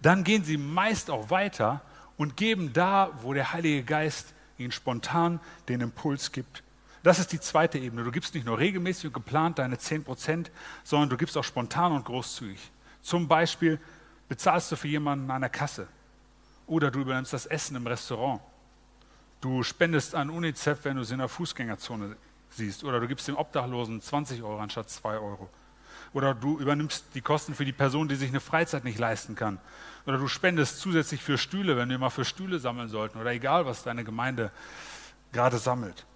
dann 0.00 0.24
gehen 0.24 0.44
sie 0.44 0.56
meist 0.56 1.10
auch 1.10 1.30
weiter 1.30 1.80
und 2.16 2.36
geben 2.36 2.72
da, 2.72 3.10
wo 3.22 3.32
der 3.32 3.52
Heilige 3.52 3.84
Geist 3.84 4.34
ihnen 4.58 4.72
spontan 4.72 5.40
den 5.68 5.80
Impuls 5.80 6.32
gibt. 6.32 6.62
Das 7.02 7.18
ist 7.18 7.32
die 7.32 7.40
zweite 7.40 7.78
Ebene. 7.78 8.04
Du 8.04 8.12
gibst 8.12 8.34
nicht 8.34 8.46
nur 8.46 8.58
regelmäßig 8.58 9.06
und 9.06 9.14
geplant 9.14 9.58
deine 9.58 9.78
10 9.78 10.04
Prozent, 10.04 10.50
sondern 10.84 11.08
du 11.08 11.16
gibst 11.16 11.36
auch 11.36 11.44
spontan 11.44 11.92
und 11.92 12.04
großzügig. 12.04 12.70
Zum 13.00 13.26
Beispiel 13.26 13.80
bezahlst 14.28 14.70
du 14.70 14.76
für 14.76 14.88
jemanden 14.88 15.30
an 15.30 15.40
der 15.40 15.50
Kasse 15.50 15.88
oder 16.66 16.90
du 16.90 17.00
übernimmst 17.00 17.32
das 17.32 17.46
Essen 17.46 17.76
im 17.76 17.86
Restaurant. 17.86 18.40
Du 19.42 19.64
spendest 19.64 20.14
an 20.14 20.30
UNICEF, 20.30 20.84
wenn 20.84 20.96
du 20.96 21.02
sie 21.02 21.14
in 21.14 21.18
der 21.18 21.28
Fußgängerzone 21.28 22.16
siehst. 22.50 22.84
Oder 22.84 23.00
du 23.00 23.08
gibst 23.08 23.26
dem 23.26 23.36
Obdachlosen 23.36 24.00
20 24.00 24.40
Euro 24.44 24.60
anstatt 24.60 24.88
2 24.88 25.18
Euro. 25.18 25.50
Oder 26.12 26.32
du 26.32 26.60
übernimmst 26.60 27.06
die 27.14 27.22
Kosten 27.22 27.54
für 27.56 27.64
die 27.64 27.72
Person, 27.72 28.06
die 28.06 28.14
sich 28.14 28.28
eine 28.28 28.38
Freizeit 28.38 28.84
nicht 28.84 29.00
leisten 29.00 29.34
kann. 29.34 29.58
Oder 30.06 30.18
du 30.18 30.28
spendest 30.28 30.78
zusätzlich 30.78 31.24
für 31.24 31.38
Stühle, 31.38 31.76
wenn 31.76 31.88
wir 31.88 31.98
mal 31.98 32.10
für 32.10 32.24
Stühle 32.24 32.60
sammeln 32.60 32.88
sollten. 32.88 33.18
Oder 33.18 33.32
egal, 33.32 33.66
was 33.66 33.82
deine 33.82 34.04
Gemeinde 34.04 34.52
gerade 35.32 35.58
sammelt. 35.58 36.06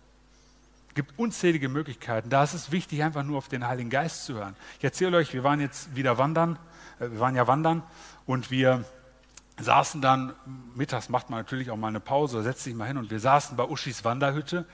Es 0.90 0.94
gibt 0.94 1.18
unzählige 1.18 1.68
Möglichkeiten. 1.68 2.30
Da 2.30 2.44
ist 2.44 2.54
es 2.54 2.70
wichtig, 2.70 3.02
einfach 3.02 3.24
nur 3.24 3.38
auf 3.38 3.48
den 3.48 3.66
Heiligen 3.66 3.90
Geist 3.90 4.24
zu 4.24 4.34
hören. 4.34 4.54
Ich 4.78 4.84
erzähle 4.84 5.16
euch, 5.16 5.34
wir 5.34 5.42
waren 5.42 5.60
jetzt 5.60 5.96
wieder 5.96 6.16
wandern. 6.16 6.60
Äh, 7.00 7.10
wir 7.10 7.18
waren 7.18 7.34
ja 7.34 7.48
wandern 7.48 7.82
und 8.24 8.52
wir 8.52 8.84
saßen 9.58 10.02
dann, 10.02 10.34
mittags 10.74 11.08
macht 11.08 11.30
man 11.30 11.40
natürlich 11.40 11.70
auch 11.70 11.76
mal 11.76 11.88
eine 11.88 12.00
Pause, 12.00 12.42
setzt 12.42 12.64
sich 12.64 12.74
mal 12.74 12.86
hin 12.86 12.98
und 12.98 13.10
wir 13.10 13.20
saßen 13.20 13.56
bei 13.56 13.64
Uschis 13.64 14.04
Wanderhütte 14.04 14.66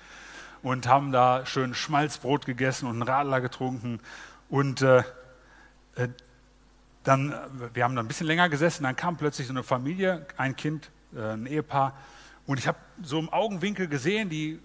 und 0.62 0.86
haben 0.86 1.12
da 1.12 1.46
schön 1.46 1.74
Schmalzbrot 1.74 2.46
gegessen 2.46 2.86
und 2.86 2.94
einen 2.94 3.02
Radler 3.02 3.40
getrunken. 3.40 4.00
Und 4.48 4.82
äh, 4.82 5.04
äh 5.96 6.08
dann, 7.04 7.34
wir 7.74 7.82
haben 7.82 7.96
da 7.96 8.00
ein 8.00 8.06
bisschen 8.06 8.28
länger 8.28 8.48
gesessen, 8.48 8.84
dann 8.84 8.94
kam 8.94 9.16
plötzlich 9.16 9.48
so 9.48 9.52
eine 9.52 9.64
Familie, 9.64 10.24
ein 10.36 10.54
Kind, 10.54 10.88
äh, 11.16 11.32
ein 11.32 11.46
Ehepaar. 11.46 11.96
Und 12.46 12.60
ich 12.60 12.68
habe 12.68 12.78
so 13.02 13.18
im 13.18 13.28
Augenwinkel 13.28 13.88
gesehen, 13.88 14.28
die 14.28 14.60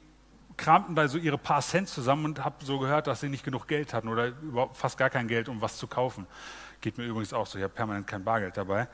kramten 0.56 0.96
da 0.96 1.08
so 1.08 1.18
ihre 1.18 1.38
paar 1.38 1.62
Cent 1.62 1.88
zusammen 1.88 2.26
und 2.26 2.44
habe 2.44 2.64
so 2.64 2.80
gehört, 2.80 3.08
dass 3.08 3.22
sie 3.22 3.30
nicht 3.30 3.44
genug 3.44 3.68
Geld 3.68 3.94
hatten 3.94 4.08
oder 4.08 4.28
überhaupt 4.28 4.78
fast 4.78 4.98
gar 4.98 5.10
kein 5.10 5.28
Geld, 5.28 5.50
um 5.50 5.62
was 5.62 5.78
zu 5.78 5.88
kaufen. 5.88 6.28
Geht 6.82 6.98
mir 6.98 7.06
übrigens 7.06 7.34
auch 7.34 7.48
so, 7.48 7.58
ich 7.58 7.64
habe 7.64 7.74
permanent 7.74 8.08
kein 8.08 8.24
Bargeld 8.24 8.58
dabei. 8.58 8.88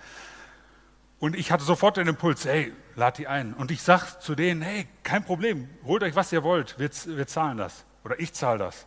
Und 1.19 1.35
ich 1.35 1.51
hatte 1.51 1.63
sofort 1.63 1.97
den 1.97 2.07
Impuls, 2.07 2.45
hey, 2.45 2.73
lad 2.95 3.17
die 3.17 3.27
ein. 3.27 3.53
Und 3.53 3.71
ich 3.71 3.81
sage 3.81 4.05
zu 4.19 4.35
denen, 4.35 4.61
hey, 4.61 4.87
kein 5.03 5.23
Problem, 5.23 5.69
holt 5.85 6.03
euch, 6.03 6.15
was 6.15 6.31
ihr 6.31 6.43
wollt, 6.43 6.77
wir, 6.77 6.89
wir 7.05 7.27
zahlen 7.27 7.57
das. 7.57 7.85
Oder 8.03 8.19
ich 8.19 8.33
zahle 8.33 8.59
das. 8.59 8.85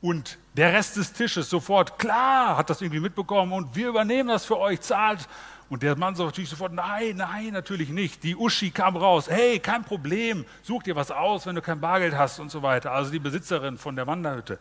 Und 0.00 0.38
der 0.54 0.72
Rest 0.72 0.96
des 0.96 1.12
Tisches 1.12 1.50
sofort, 1.50 1.98
klar, 1.98 2.56
hat 2.56 2.70
das 2.70 2.80
irgendwie 2.80 3.00
mitbekommen 3.00 3.52
und 3.52 3.76
wir 3.76 3.88
übernehmen 3.88 4.28
das 4.30 4.46
für 4.46 4.58
euch, 4.58 4.80
zahlt. 4.80 5.28
Und 5.68 5.82
der 5.82 5.96
Mann 5.96 6.16
sagt 6.16 6.26
natürlich 6.26 6.50
sofort, 6.50 6.72
nein, 6.72 7.16
nein, 7.16 7.52
natürlich 7.52 7.90
nicht. 7.90 8.22
Die 8.24 8.34
Uschi 8.34 8.70
kam 8.70 8.96
raus, 8.96 9.28
hey, 9.28 9.58
kein 9.58 9.84
Problem, 9.84 10.44
such 10.62 10.82
dir 10.84 10.96
was 10.96 11.10
aus, 11.10 11.46
wenn 11.46 11.54
du 11.54 11.62
kein 11.62 11.80
Bargeld 11.80 12.16
hast 12.16 12.40
und 12.40 12.50
so 12.50 12.62
weiter. 12.62 12.92
Also 12.92 13.10
die 13.12 13.18
Besitzerin 13.18 13.78
von 13.78 13.94
der 13.94 14.06
Wanderhütte. 14.06 14.58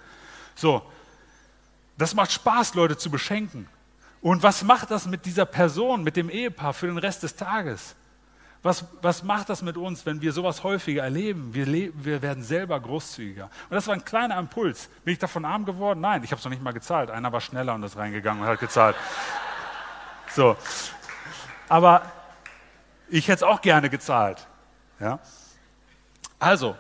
So, 0.55 0.83
das 1.97 2.13
macht 2.13 2.31
Spaß, 2.31 2.75
Leute 2.75 2.97
zu 2.97 3.09
beschenken. 3.09 3.67
Und 4.21 4.43
was 4.43 4.63
macht 4.63 4.91
das 4.91 5.05
mit 5.05 5.25
dieser 5.25 5.45
Person, 5.45 6.03
mit 6.03 6.15
dem 6.15 6.29
Ehepaar 6.29 6.73
für 6.73 6.87
den 6.87 6.97
Rest 6.97 7.23
des 7.23 7.35
Tages? 7.35 7.95
Was, 8.61 8.83
was 9.01 9.23
macht 9.23 9.47
das 9.49 9.61
mit 9.61 9.77
uns, 9.77 10.05
wenn 10.05 10.19
wir 10.19 10.33
sowas 10.33 10.63
häufiger 10.63 11.03
erleben? 11.03 11.53
Wir, 11.53 11.65
leben, 11.65 12.03
wir 12.03 12.21
werden 12.21 12.43
selber 12.43 12.77
großzügiger. 12.77 13.45
Und 13.45 13.75
das 13.75 13.87
war 13.87 13.93
ein 13.93 14.03
kleiner 14.03 14.37
Impuls. 14.37 14.89
Bin 15.05 15.13
ich 15.13 15.19
davon 15.19 15.45
arm 15.45 15.63
geworden? 15.63 16.01
Nein, 16.01 16.23
ich 16.25 16.31
habe 16.31 16.39
es 16.39 16.43
noch 16.43 16.51
nicht 16.51 16.61
mal 16.61 16.73
gezahlt. 16.73 17.09
Einer 17.09 17.31
war 17.31 17.39
schneller 17.39 17.73
und 17.73 17.83
ist 17.83 17.95
reingegangen 17.95 18.43
und 18.43 18.49
hat 18.49 18.59
gezahlt. 18.59 18.95
So. 20.31 20.55
Aber 21.67 22.03
ich 23.07 23.27
hätte 23.29 23.37
es 23.37 23.43
auch 23.43 23.61
gerne 23.61 23.89
gezahlt. 23.89 24.45
Ja? 24.99 25.17
Also, 26.37 26.75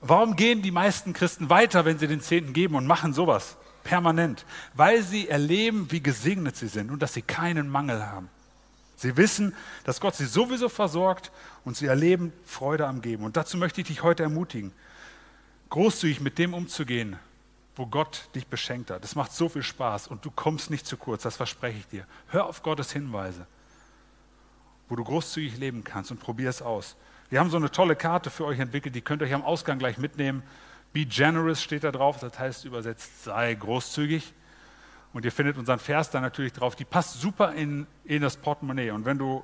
warum 0.00 0.34
gehen 0.34 0.62
die 0.62 0.70
meisten 0.70 1.12
Christen 1.12 1.50
weiter, 1.50 1.84
wenn 1.84 1.98
sie 1.98 2.06
den 2.06 2.22
Zehnten 2.22 2.54
geben 2.54 2.74
und 2.74 2.86
machen 2.86 3.12
sowas? 3.12 3.58
Permanent, 3.84 4.44
weil 4.74 5.02
sie 5.02 5.28
erleben, 5.28 5.90
wie 5.90 6.02
gesegnet 6.02 6.56
sie 6.56 6.68
sind 6.68 6.90
und 6.90 7.00
dass 7.00 7.14
sie 7.14 7.22
keinen 7.22 7.68
Mangel 7.68 8.04
haben. 8.04 8.28
Sie 8.96 9.16
wissen, 9.16 9.54
dass 9.84 10.00
Gott 10.00 10.14
sie 10.14 10.24
sowieso 10.24 10.68
versorgt 10.68 11.30
und 11.64 11.76
sie 11.76 11.86
erleben 11.86 12.32
Freude 12.44 12.86
am 12.86 13.02
Geben. 13.02 13.24
Und 13.24 13.36
dazu 13.36 13.56
möchte 13.56 13.80
ich 13.80 13.88
dich 13.88 14.02
heute 14.02 14.22
ermutigen, 14.22 14.72
großzügig 15.70 16.20
mit 16.20 16.38
dem 16.38 16.54
umzugehen, 16.54 17.18
wo 17.76 17.86
Gott 17.86 18.28
dich 18.34 18.46
beschenkt 18.46 18.90
hat. 18.90 19.02
Das 19.02 19.16
macht 19.16 19.32
so 19.32 19.48
viel 19.48 19.62
Spaß 19.62 20.06
und 20.06 20.24
du 20.24 20.30
kommst 20.30 20.70
nicht 20.70 20.86
zu 20.86 20.96
kurz, 20.96 21.22
das 21.22 21.36
verspreche 21.36 21.78
ich 21.78 21.86
dir. 21.88 22.06
Hör 22.28 22.46
auf 22.46 22.62
Gottes 22.62 22.92
Hinweise, 22.92 23.46
wo 24.88 24.96
du 24.96 25.04
großzügig 25.04 25.58
leben 25.58 25.82
kannst 25.82 26.10
und 26.10 26.20
probier 26.20 26.48
es 26.48 26.62
aus. 26.62 26.96
Wir 27.30 27.40
haben 27.40 27.50
so 27.50 27.56
eine 27.56 27.70
tolle 27.70 27.96
Karte 27.96 28.30
für 28.30 28.44
euch 28.44 28.60
entwickelt, 28.60 28.94
die 28.94 29.00
könnt 29.00 29.22
ihr 29.22 29.26
euch 29.26 29.34
am 29.34 29.42
Ausgang 29.42 29.78
gleich 29.78 29.98
mitnehmen. 29.98 30.42
Be 30.94 31.04
generous 31.04 31.60
steht 31.60 31.82
da 31.82 31.90
drauf, 31.90 32.20
das 32.20 32.38
heißt 32.38 32.64
übersetzt, 32.64 33.24
sei 33.24 33.52
großzügig. 33.52 34.32
Und 35.12 35.24
ihr 35.24 35.32
findet 35.32 35.58
unseren 35.58 35.80
Vers 35.80 36.10
da 36.10 36.20
natürlich 36.20 36.52
drauf. 36.52 36.76
Die 36.76 36.84
passt 36.84 37.20
super 37.20 37.52
in, 37.52 37.88
in 38.04 38.22
das 38.22 38.36
Portemonnaie. 38.36 38.92
Und 38.92 39.04
wenn 39.04 39.18
du 39.18 39.42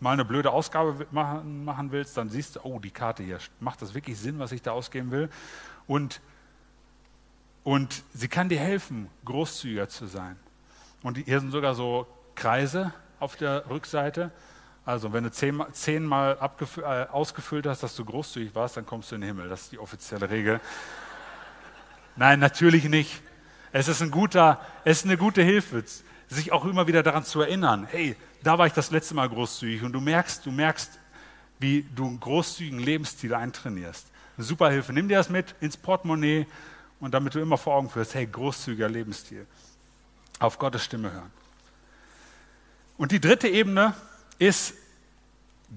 mal 0.00 0.12
eine 0.12 0.24
blöde 0.24 0.50
Ausgabe 0.50 1.06
machen, 1.12 1.64
machen 1.64 1.92
willst, 1.92 2.16
dann 2.16 2.30
siehst 2.30 2.56
du, 2.56 2.60
oh, 2.64 2.80
die 2.80 2.90
Karte 2.90 3.22
hier, 3.22 3.38
macht 3.60 3.80
das 3.80 3.94
wirklich 3.94 4.18
Sinn, 4.18 4.40
was 4.40 4.50
ich 4.50 4.60
da 4.60 4.72
ausgeben 4.72 5.12
will? 5.12 5.30
Und, 5.86 6.20
und 7.62 8.02
sie 8.12 8.26
kann 8.26 8.48
dir 8.48 8.58
helfen, 8.58 9.08
großzügiger 9.24 9.88
zu 9.88 10.06
sein. 10.06 10.36
Und 11.04 11.16
hier 11.16 11.38
sind 11.38 11.52
sogar 11.52 11.76
so 11.76 12.08
Kreise 12.34 12.92
auf 13.20 13.36
der 13.36 13.70
Rückseite. 13.70 14.32
Also 14.88 15.12
wenn 15.12 15.22
du 15.22 15.30
zehnmal, 15.30 15.70
zehnmal 15.72 16.38
äh, 16.78 16.82
ausgefüllt 17.12 17.66
hast, 17.66 17.82
dass 17.82 17.94
du 17.94 18.06
großzügig 18.06 18.54
warst, 18.54 18.78
dann 18.78 18.86
kommst 18.86 19.10
du 19.10 19.16
in 19.16 19.20
den 19.20 19.28
Himmel. 19.28 19.50
Das 19.50 19.64
ist 19.64 19.72
die 19.72 19.78
offizielle 19.78 20.30
Regel. 20.30 20.62
Nein, 22.16 22.40
natürlich 22.40 22.84
nicht. 22.84 23.20
Es 23.70 23.88
ist, 23.88 24.00
ein 24.00 24.10
guter, 24.10 24.58
es 24.86 25.00
ist 25.00 25.04
eine 25.04 25.18
gute 25.18 25.42
Hilfe, 25.42 25.84
sich 26.28 26.52
auch 26.52 26.64
immer 26.64 26.86
wieder 26.86 27.02
daran 27.02 27.22
zu 27.22 27.42
erinnern, 27.42 27.86
hey, 27.90 28.16
da 28.42 28.56
war 28.56 28.66
ich 28.66 28.72
das 28.72 28.90
letzte 28.90 29.14
Mal 29.14 29.28
großzügig 29.28 29.82
und 29.82 29.92
du 29.92 30.00
merkst, 30.00 30.46
du 30.46 30.50
merkst, 30.50 30.98
wie 31.58 31.86
du 31.94 32.06
einen 32.06 32.18
großzügigen 32.18 32.78
Lebensstil 32.78 33.34
eintrainierst. 33.34 34.06
Eine 34.38 34.46
super 34.46 34.70
Hilfe. 34.70 34.94
Nimm 34.94 35.06
dir 35.06 35.18
das 35.18 35.28
mit 35.28 35.54
ins 35.60 35.76
Portemonnaie 35.76 36.46
und 36.98 37.12
damit 37.12 37.34
du 37.34 37.40
immer 37.40 37.58
vor 37.58 37.74
Augen 37.74 37.90
führst, 37.90 38.14
hey, 38.14 38.26
großzügiger 38.26 38.88
Lebensstil. 38.88 39.46
Auf 40.38 40.58
Gottes 40.58 40.82
Stimme 40.82 41.12
hören. 41.12 41.30
Und 42.96 43.12
die 43.12 43.20
dritte 43.20 43.48
Ebene 43.48 43.92
ist 44.38 44.74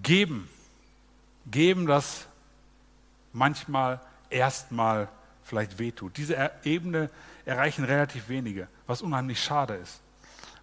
geben. 0.04 0.50
Geben, 1.50 1.86
das 1.86 2.28
manchmal 3.34 4.00
erstmal 4.30 5.08
vielleicht 5.44 5.80
wehtut. 5.80 6.18
Diese 6.18 6.52
Ebene 6.64 7.10
erreichen 7.46 7.84
relativ 7.84 8.30
wenige, 8.30 8.68
was 8.88 9.02
unheimlich 9.02 9.44
schade 9.44 9.76
ist. 9.76 10.00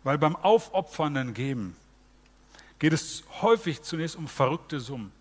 Weil 0.04 0.18
beim 0.18 0.36
aufopfernden 0.36 1.34
Geben 1.34 1.76
geht 2.78 2.92
es 2.92 3.24
häufig 3.42 3.82
zunächst 3.82 4.16
um 4.16 4.28
verrückte 4.28 4.80
Summen. 4.80 5.12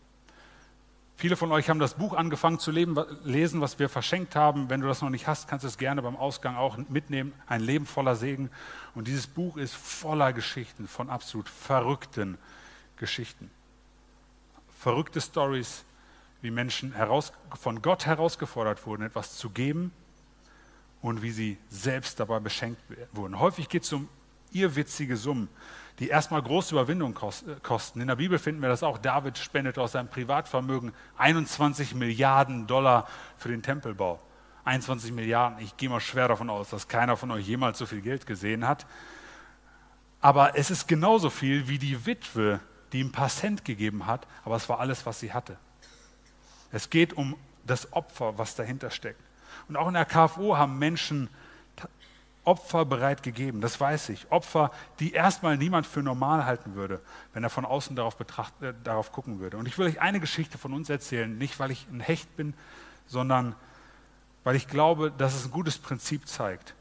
Viele 1.20 1.36
von 1.36 1.52
euch 1.52 1.68
haben 1.68 1.80
das 1.80 1.96
Buch 1.96 2.14
angefangen 2.14 2.60
zu 2.60 2.70
lesen, 2.70 3.60
was 3.60 3.80
wir 3.80 3.90
verschenkt 3.90 4.36
haben. 4.36 4.70
Wenn 4.70 4.82
du 4.82 4.88
das 4.88 5.02
noch 5.02 5.10
nicht 5.10 5.26
hast, 5.26 5.48
kannst 5.48 5.64
du 5.64 5.68
es 5.68 5.80
gerne 5.80 6.04
beim 6.04 6.16
Ausgang 6.16 6.56
auch 6.56 6.78
mitnehmen. 6.90 7.34
Ein 7.48 7.62
Leben 7.62 7.88
voller 7.88 8.16
Segen. 8.16 8.52
Und 8.94 9.08
dieses 9.08 9.26
Buch 9.26 9.58
ist 9.58 9.74
voller 9.74 10.32
Geschichten, 10.32 10.88
von 10.88 11.10
absolut 11.10 11.50
verrückten 11.50 12.38
Geschichten. 12.98 13.50
Verrückte 14.80 15.22
Stories, 15.22 15.84
wie 16.42 16.52
Menschen 16.52 16.94
heraus, 16.94 17.34
von 17.60 17.82
Gott 17.82 18.06
herausgefordert 18.06 18.86
wurden, 18.86 19.04
etwas 19.04 19.38
zu 19.38 19.50
geben 19.50 19.92
und 21.02 21.22
wie 21.22 21.32
sie 21.32 21.58
selbst 21.70 22.20
dabei 22.20 22.40
beschenkt 22.40 22.82
wurden. 23.12 23.40
Häufig 23.40 23.70
geht 23.70 23.84
es 23.84 23.94
um 23.94 24.08
irrwitzige 24.52 25.18
Summen, 25.18 25.50
die 26.00 26.10
erstmal 26.10 26.42
große 26.42 26.76
Überwindung 26.76 27.18
äh, 27.18 27.56
kosten. 27.62 28.02
In 28.02 28.08
der 28.08 28.16
Bibel 28.16 28.40
finden 28.40 28.62
wir 28.62 28.70
das 28.70 28.84
auch. 28.84 28.98
David 28.98 29.38
spendet 29.38 29.78
aus 29.78 29.94
seinem 29.94 30.10
Privatvermögen 30.10 30.94
21 31.18 31.96
Milliarden 31.96 32.68
Dollar 32.68 33.08
für 33.38 33.50
den 33.50 33.64
Tempelbau. 33.64 34.20
21 34.66 35.14
Milliarden. 35.14 35.60
Ich 35.60 35.78
gehe 35.78 35.90
mal 35.90 36.02
schwer 36.02 36.28
davon 36.28 36.50
aus, 36.50 36.70
dass 36.70 36.88
keiner 36.88 37.16
von 37.18 37.32
euch 37.32 37.48
jemals 37.48 37.78
so 37.78 37.86
viel 37.86 38.02
Geld 38.02 38.26
gesehen 38.26 38.68
hat. 38.68 38.86
Aber 40.20 40.58
es 40.58 40.72
ist 40.72 40.88
genauso 40.88 41.30
viel 41.30 41.68
wie 41.68 41.78
die 41.78 42.06
Witwe, 42.06 42.60
die 42.92 43.00
ihm 43.00 43.08
ein 43.08 43.12
paar 43.12 43.30
Cent 43.30 43.66
gegeben 43.66 44.06
hat, 44.06 44.28
aber 44.46 44.56
es 44.56 44.70
war 44.70 44.80
alles, 44.80 45.06
was 45.06 45.20
sie 45.20 45.34
hatte. 45.34 45.58
Es 46.72 46.90
geht 46.90 47.14
um 47.14 47.36
das 47.66 47.94
Opfer, 47.94 48.38
was 48.38 48.56
dahinter 48.56 48.92
steckt. 48.92 49.22
Und 49.68 49.78
auch 49.78 49.88
in 49.88 49.94
der 49.94 50.06
KFO 50.06 50.58
haben 50.58 50.80
Menschen 50.80 51.30
Opfer 52.48 52.86
bereit 52.86 53.24
gegeben, 53.24 53.60
das 53.60 53.78
weiß 53.78 54.08
ich. 54.08 54.32
Opfer, 54.32 54.72
die 55.02 55.12
erstmal 55.12 55.58
niemand 55.58 55.86
für 55.86 56.02
normal 56.02 56.46
halten 56.46 56.76
würde, 56.76 57.02
wenn 57.34 57.44
er 57.44 57.50
von 57.50 57.66
außen 57.66 57.94
darauf, 57.98 58.16
betracht, 58.16 58.54
äh, 58.62 58.74
darauf 58.86 59.12
gucken 59.12 59.40
würde. 59.40 59.58
Und 59.58 59.68
ich 59.68 59.78
will 59.78 59.86
euch 59.86 60.00
eine 60.00 60.22
Geschichte 60.22 60.58
von 60.58 60.72
uns 60.72 60.90
erzählen, 60.90 61.38
nicht 61.38 61.60
weil 61.60 61.72
ich 61.72 61.88
ein 61.92 62.00
Hecht 62.00 62.38
bin, 62.38 62.54
sondern 63.06 63.54
weil 64.46 64.56
ich 64.56 64.70
glaube, 64.70 65.12
dass 65.12 65.36
es 65.36 65.44
ein 65.44 65.52
gutes 65.52 65.78
Prinzip 65.78 66.26
zeigt. 66.26 66.74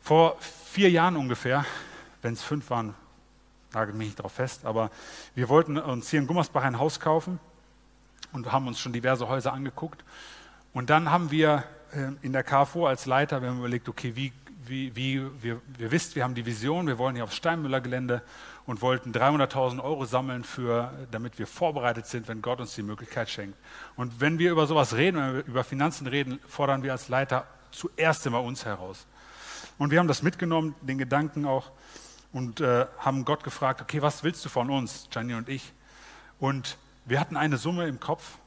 Vor 0.00 0.36
vier 0.40 0.90
Jahren 0.90 1.16
ungefähr, 1.16 1.64
wenn 2.20 2.32
es 2.32 2.42
fünf 2.42 2.70
waren, 2.70 2.96
nagelt 3.72 3.96
mich 3.96 4.08
nicht 4.08 4.18
darauf 4.18 4.32
fest, 4.32 4.64
aber 4.64 4.90
wir 5.34 5.48
wollten 5.48 5.78
uns 5.78 6.10
hier 6.10 6.20
in 6.20 6.26
Gummersbach 6.26 6.62
ein 6.62 6.78
Haus 6.78 7.00
kaufen 7.00 7.38
und 8.32 8.50
haben 8.52 8.66
uns 8.66 8.80
schon 8.80 8.92
diverse 8.92 9.28
Häuser 9.28 9.52
angeguckt. 9.52 10.04
Und 10.72 10.90
dann 10.90 11.10
haben 11.10 11.30
wir 11.30 11.64
äh, 11.92 12.12
in 12.22 12.32
der 12.32 12.42
KFO 12.42 12.86
als 12.86 13.06
Leiter, 13.06 13.42
wir 13.42 13.50
haben 13.50 13.58
überlegt, 13.58 13.88
okay, 13.88 14.14
wie, 14.14 14.32
wie, 14.66 14.94
wie 14.94 15.22
wir, 15.42 15.60
wir 15.66 15.90
wisst, 15.90 16.16
wir 16.16 16.24
haben 16.24 16.34
die 16.34 16.44
Vision, 16.44 16.86
wir 16.86 16.98
wollen 16.98 17.14
hier 17.14 17.24
aufs 17.24 17.36
Steinmüller-Gelände 17.36 18.22
und 18.66 18.82
wollten 18.82 19.12
300.000 19.12 19.82
Euro 19.82 20.04
sammeln, 20.04 20.44
für, 20.44 20.92
damit 21.10 21.38
wir 21.38 21.46
vorbereitet 21.46 22.06
sind, 22.06 22.28
wenn 22.28 22.42
Gott 22.42 22.60
uns 22.60 22.74
die 22.74 22.82
Möglichkeit 22.82 23.30
schenkt. 23.30 23.56
Und 23.96 24.20
wenn 24.20 24.38
wir 24.38 24.50
über 24.50 24.66
sowas 24.66 24.94
reden, 24.94 25.16
wenn 25.16 25.34
wir 25.34 25.46
über 25.46 25.64
Finanzen 25.64 26.06
reden, 26.06 26.38
fordern 26.46 26.82
wir 26.82 26.92
als 26.92 27.08
Leiter 27.08 27.46
zuerst 27.70 28.26
immer 28.26 28.42
uns 28.42 28.64
heraus. 28.64 29.06
Und 29.78 29.90
wir 29.90 29.98
haben 29.98 30.08
das 30.08 30.22
mitgenommen, 30.22 30.74
den 30.82 30.98
Gedanken 30.98 31.46
auch, 31.46 31.70
und 32.32 32.60
äh, 32.60 32.86
haben 32.98 33.24
Gott 33.24 33.44
gefragt, 33.44 33.80
okay, 33.80 34.02
was 34.02 34.22
willst 34.22 34.44
du 34.44 34.48
von 34.48 34.70
uns, 34.70 35.08
Gianni 35.10 35.34
und 35.34 35.48
ich? 35.48 35.72
Und 36.38 36.76
wir 37.04 37.20
hatten 37.20 37.36
eine 37.36 37.56
Summe 37.56 37.86
im 37.88 38.00
Kopf, 38.00 38.38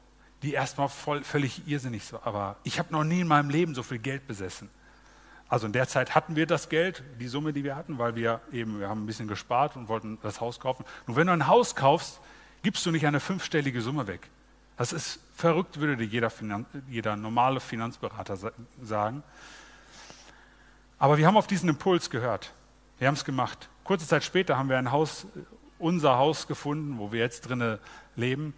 die 0.42 0.52
erstmal 0.52 0.88
voll, 0.88 1.24
völlig 1.24 1.66
irrsinnig 1.68 2.12
war. 2.12 2.56
Ich 2.62 2.78
habe 2.78 2.92
noch 2.92 3.04
nie 3.04 3.20
in 3.20 3.28
meinem 3.28 3.50
Leben 3.50 3.74
so 3.74 3.82
viel 3.82 3.98
Geld 3.98 4.26
besessen. 4.26 4.70
Also 5.48 5.66
in 5.66 5.72
der 5.72 5.86
Zeit 5.86 6.14
hatten 6.14 6.34
wir 6.34 6.46
das 6.46 6.68
Geld, 6.68 7.02
die 7.20 7.28
Summe, 7.28 7.52
die 7.52 7.62
wir 7.62 7.76
hatten, 7.76 7.98
weil 7.98 8.16
wir 8.16 8.40
eben, 8.52 8.80
wir 8.80 8.88
haben 8.88 9.02
ein 9.02 9.06
bisschen 9.06 9.28
gespart 9.28 9.76
und 9.76 9.88
wollten 9.88 10.18
das 10.22 10.40
Haus 10.40 10.58
kaufen. 10.58 10.84
Nur 11.06 11.16
wenn 11.16 11.26
du 11.26 11.32
ein 11.32 11.46
Haus 11.46 11.76
kaufst, 11.76 12.20
gibst 12.62 12.86
du 12.86 12.90
nicht 12.90 13.06
eine 13.06 13.20
fünfstellige 13.20 13.82
Summe 13.82 14.06
weg. 14.06 14.30
Das 14.76 14.92
ist 14.92 15.20
verrückt, 15.36 15.78
würde 15.78 15.96
dir 15.96 16.06
jeder, 16.06 16.30
Finan 16.30 16.64
jeder 16.88 17.16
normale 17.16 17.60
Finanzberater 17.60 18.38
sagen. 18.80 19.22
Aber 20.98 21.18
wir 21.18 21.26
haben 21.26 21.36
auf 21.36 21.46
diesen 21.46 21.68
Impuls 21.68 22.08
gehört. 22.08 22.52
Wir 23.02 23.08
haben 23.08 23.16
es 23.16 23.24
gemacht. 23.24 23.68
Kurze 23.82 24.06
Zeit 24.06 24.22
später 24.22 24.56
haben 24.56 24.68
wir 24.68 24.78
ein 24.78 24.92
Haus, 24.92 25.26
unser 25.80 26.18
Haus 26.18 26.46
gefunden, 26.46 27.00
wo 27.00 27.10
wir 27.10 27.18
jetzt 27.18 27.48
drinnen 27.48 27.80
leben. 28.14 28.54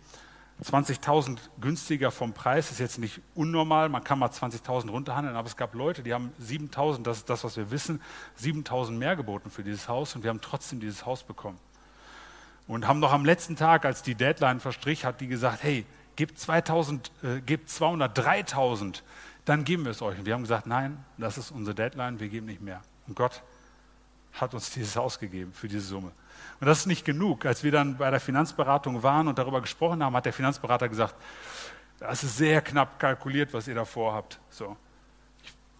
20.000 0.63 1.39
günstiger 1.63 2.11
vom 2.11 2.35
Preis 2.35 2.71
ist 2.71 2.79
jetzt 2.79 2.99
nicht 2.99 3.23
unnormal. 3.35 3.89
Man 3.89 4.05
kann 4.05 4.19
mal 4.19 4.29
20.000 4.29 4.91
runterhandeln, 4.91 5.35
aber 5.35 5.49
es 5.49 5.57
gab 5.57 5.73
Leute, 5.75 6.03
die 6.03 6.13
haben 6.13 6.31
7.000, 6.43 7.05
das 7.05 7.17
ist 7.17 7.31
das, 7.31 7.43
was 7.43 7.57
wir 7.57 7.71
wissen, 7.71 8.03
7.000 8.39 8.91
mehr 8.91 9.17
geboten 9.17 9.49
für 9.49 9.65
dieses 9.65 9.89
Haus 9.89 10.15
und 10.15 10.25
wir 10.25 10.29
haben 10.29 10.43
trotzdem 10.43 10.79
dieses 10.79 11.07
Haus 11.07 11.23
bekommen. 11.23 11.59
Und 12.69 12.87
haben 12.87 13.01
noch 13.01 13.15
am 13.15 13.25
letzten 13.25 13.57
Tag, 13.57 13.87
als 13.87 14.03
die 14.03 14.15
Deadline 14.15 14.61
verstrich, 14.61 15.07
hat 15.07 15.23
die 15.23 15.27
gesagt, 15.27 15.63
hey, 15.63 15.87
gebt 16.17 16.39
2000, 16.39 17.11
äh, 17.23 17.41
gebt 17.41 17.71
200, 17.71 18.19
3000, 18.19 19.05
dann 19.47 19.65
geben 19.65 19.85
wir 19.85 19.93
es 19.93 20.03
euch. 20.03 20.19
Und 20.19 20.27
wir 20.27 20.35
haben 20.35 20.43
gesagt, 20.43 20.67
nein, 20.67 21.03
das 21.17 21.39
ist 21.39 21.51
unsere 21.51 21.75
Deadline, 21.75 22.21
wir 22.21 22.29
geben 22.29 22.45
nicht 22.45 22.61
mehr. 22.61 22.83
Und 23.07 23.17
Gott 23.17 23.43
hat 24.35 24.55
uns 24.55 24.71
dieses 24.71 24.97
Haus 24.97 25.19
gegeben 25.19 25.53
für 25.53 25.69
diese 25.69 25.87
Summe. 25.87 26.13
Und 26.61 26.67
das 26.67 26.81
ist 26.81 26.87
nicht 26.87 27.05
genug. 27.05 27.47
Als 27.47 27.63
wir 27.63 27.73
dann 27.73 27.97
bei 27.97 28.11
der 28.11 28.21
Finanzberatung 28.21 29.03
waren 29.03 29.29
und 29.29 29.39
darüber 29.39 29.61
gesprochen 29.61 30.03
haben, 30.03 30.15
hat 30.17 30.27
der 30.27 30.33
Finanzberater 30.33 30.89
gesagt, 30.89 31.15
das 31.99 32.25
ist 32.25 32.37
sehr 32.37 32.61
knapp 32.61 32.99
kalkuliert, 32.99 33.53
was 33.53 33.69
ihr 33.69 33.75
da 33.75 33.85
vorhabt. 33.85 34.41
So. 34.51 34.77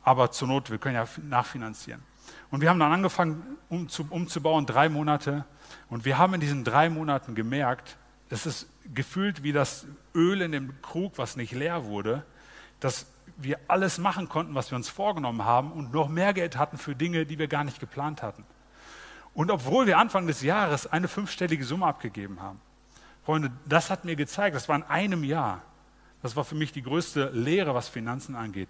Aber 0.03 0.31
zur 0.31 0.49
Not, 0.49 0.71
wir 0.71 0.79
können 0.79 0.95
ja 0.95 1.07
nachfinanzieren. 1.29 2.03
Und 2.51 2.61
wir 2.61 2.71
haben 2.71 2.79
dann 2.79 2.93
angefangen 2.93 3.59
umzubauen, 3.69 4.67
drei 4.67 4.89
Monate. 4.89 5.45
Und 5.89 6.05
wir 6.05 6.19
haben 6.19 6.35
in 6.35 6.41
diesen 6.41 6.65
drei 6.65 6.89
Monaten 6.89 7.35
gemerkt, 7.35 7.97
es 8.31 8.47
ist 8.47 8.69
gefühlt 8.95 9.43
wie 9.43 9.53
das 9.53 9.87
Öl 10.15 10.41
in 10.41 10.53
dem 10.53 10.81
Krug, 10.83 11.19
was 11.19 11.37
nicht 11.37 11.53
leer 11.53 11.85
wurde, 11.85 12.25
dass 12.81 13.07
wir 13.37 13.59
alles 13.69 13.99
machen 13.99 14.29
konnten, 14.29 14.55
was 14.55 14.71
wir 14.71 14.77
uns 14.77 14.89
vorgenommen 14.89 15.45
haben 15.45 15.73
und 15.73 15.93
noch 15.93 16.09
mehr 16.09 16.33
Geld 16.33 16.57
hatten 16.57 16.79
für 16.79 16.95
Dinge, 16.95 17.27
die 17.27 17.39
wir 17.39 17.49
gar 17.49 17.65
nicht 17.65 17.81
geplant 17.81 18.23
hatten. 18.23 18.45
Und 19.35 19.51
obwohl 19.51 19.87
wir 19.87 19.99
Anfang 19.99 20.27
des 20.27 20.43
Jahres 20.43 20.87
eine 20.87 21.09
fünfstellige 21.09 21.65
Summe 21.65 21.87
abgegeben 21.87 22.41
haben, 22.41 22.61
Freunde, 23.25 23.51
das 23.67 23.91
hat 23.91 24.05
mir 24.05 24.17
gezeigt, 24.17 24.55
das 24.55 24.69
war 24.69 24.77
in 24.77 24.83
einem 24.83 25.25
Jahr. 25.25 25.63
Das 26.23 26.37
war 26.37 26.45
für 26.45 26.55
mich 26.55 26.73
die 26.73 26.83
größte 26.83 27.31
Lehre, 27.31 27.75
was 27.75 27.89
Finanzen 27.89 28.37
angeht. 28.37 28.69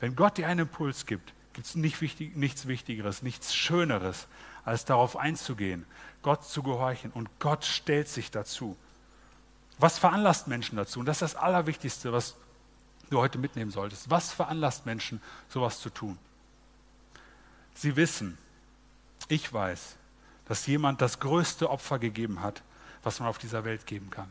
Wenn 0.00 0.16
Gott 0.16 0.38
dir 0.38 0.48
einen 0.48 0.60
Impuls 0.60 1.06
gibt, 1.06 1.32
gibt 1.52 1.66
es 1.66 1.74
nicht 1.74 2.00
wichtig, 2.00 2.36
nichts 2.36 2.66
Wichtigeres, 2.66 3.22
nichts 3.22 3.54
Schöneres, 3.54 4.26
als 4.64 4.84
darauf 4.84 5.16
einzugehen, 5.16 5.86
Gott 6.22 6.44
zu 6.44 6.62
gehorchen. 6.62 7.10
Und 7.12 7.28
Gott 7.38 7.64
stellt 7.64 8.08
sich 8.08 8.30
dazu. 8.30 8.76
Was 9.78 9.98
veranlasst 9.98 10.48
Menschen 10.48 10.76
dazu? 10.76 11.00
Und 11.00 11.06
das 11.06 11.22
ist 11.22 11.34
das 11.34 11.36
Allerwichtigste, 11.36 12.12
was 12.12 12.36
du 13.12 13.18
heute 13.18 13.38
mitnehmen 13.38 13.70
solltest. 13.70 14.10
Was 14.10 14.32
veranlasst 14.32 14.86
Menschen, 14.86 15.20
sowas 15.48 15.80
zu 15.80 15.90
tun? 15.90 16.18
Sie 17.74 17.96
wissen, 17.96 18.38
ich 19.28 19.52
weiß, 19.52 19.96
dass 20.46 20.66
jemand 20.66 21.00
das 21.00 21.20
größte 21.20 21.70
Opfer 21.70 21.98
gegeben 21.98 22.42
hat, 22.42 22.62
was 23.02 23.20
man 23.20 23.28
auf 23.28 23.38
dieser 23.38 23.64
Welt 23.64 23.86
geben 23.86 24.10
kann. 24.10 24.30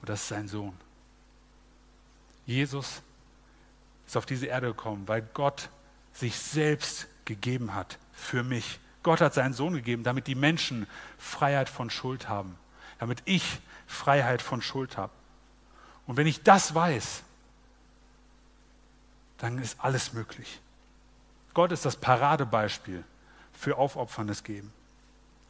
Und 0.00 0.08
das 0.08 0.22
ist 0.22 0.28
sein 0.28 0.48
Sohn. 0.48 0.74
Jesus 2.46 3.02
ist 4.06 4.16
auf 4.16 4.26
diese 4.26 4.46
Erde 4.46 4.68
gekommen, 4.68 5.08
weil 5.08 5.22
Gott 5.34 5.68
sich 6.12 6.38
selbst 6.38 7.08
gegeben 7.24 7.74
hat 7.74 7.98
für 8.12 8.42
mich. 8.42 8.78
Gott 9.02 9.20
hat 9.20 9.34
seinen 9.34 9.52
Sohn 9.52 9.74
gegeben, 9.74 10.04
damit 10.04 10.26
die 10.26 10.34
Menschen 10.34 10.86
Freiheit 11.18 11.68
von 11.68 11.90
Schuld 11.90 12.28
haben, 12.28 12.56
damit 12.98 13.22
ich 13.24 13.58
Freiheit 13.86 14.42
von 14.42 14.62
Schuld 14.62 14.96
habe. 14.96 15.12
Und 16.06 16.16
wenn 16.16 16.26
ich 16.26 16.42
das 16.42 16.74
weiß, 16.74 17.22
dann 19.38 19.58
ist 19.58 19.78
alles 19.80 20.12
möglich. 20.12 20.60
Gott 21.54 21.72
ist 21.72 21.84
das 21.84 21.96
Paradebeispiel 21.96 23.04
für 23.52 23.76
aufopferndes 23.78 24.44
Geben. 24.44 24.72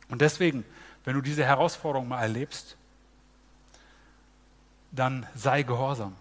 Und 0.09 0.21
deswegen, 0.21 0.65
wenn 1.05 1.15
du 1.15 1.21
diese 1.21 1.45
Herausforderung 1.45 2.09
mal 2.09 2.23
erlebst, 2.23 2.77
dann 4.93 5.27
sei 5.35 5.63
gehorsam. 5.63 6.15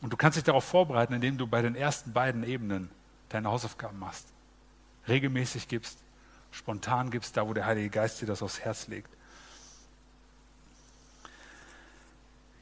Und 0.00 0.12
du 0.12 0.16
kannst 0.16 0.36
dich 0.36 0.44
darauf 0.44 0.64
vorbereiten, 0.64 1.14
indem 1.14 1.38
du 1.38 1.46
bei 1.46 1.62
den 1.62 1.74
ersten 1.74 2.12
beiden 2.12 2.44
Ebenen 2.44 2.90
deine 3.28 3.48
Hausaufgaben 3.50 3.98
machst. 3.98 4.26
Regelmäßig 5.08 5.68
gibst, 5.68 5.98
spontan 6.50 7.10
gibst, 7.10 7.36
da 7.36 7.46
wo 7.46 7.54
der 7.54 7.66
Heilige 7.66 7.90
Geist 7.90 8.20
dir 8.20 8.26
das 8.26 8.42
aufs 8.42 8.60
Herz 8.60 8.88
legt. 8.88 9.10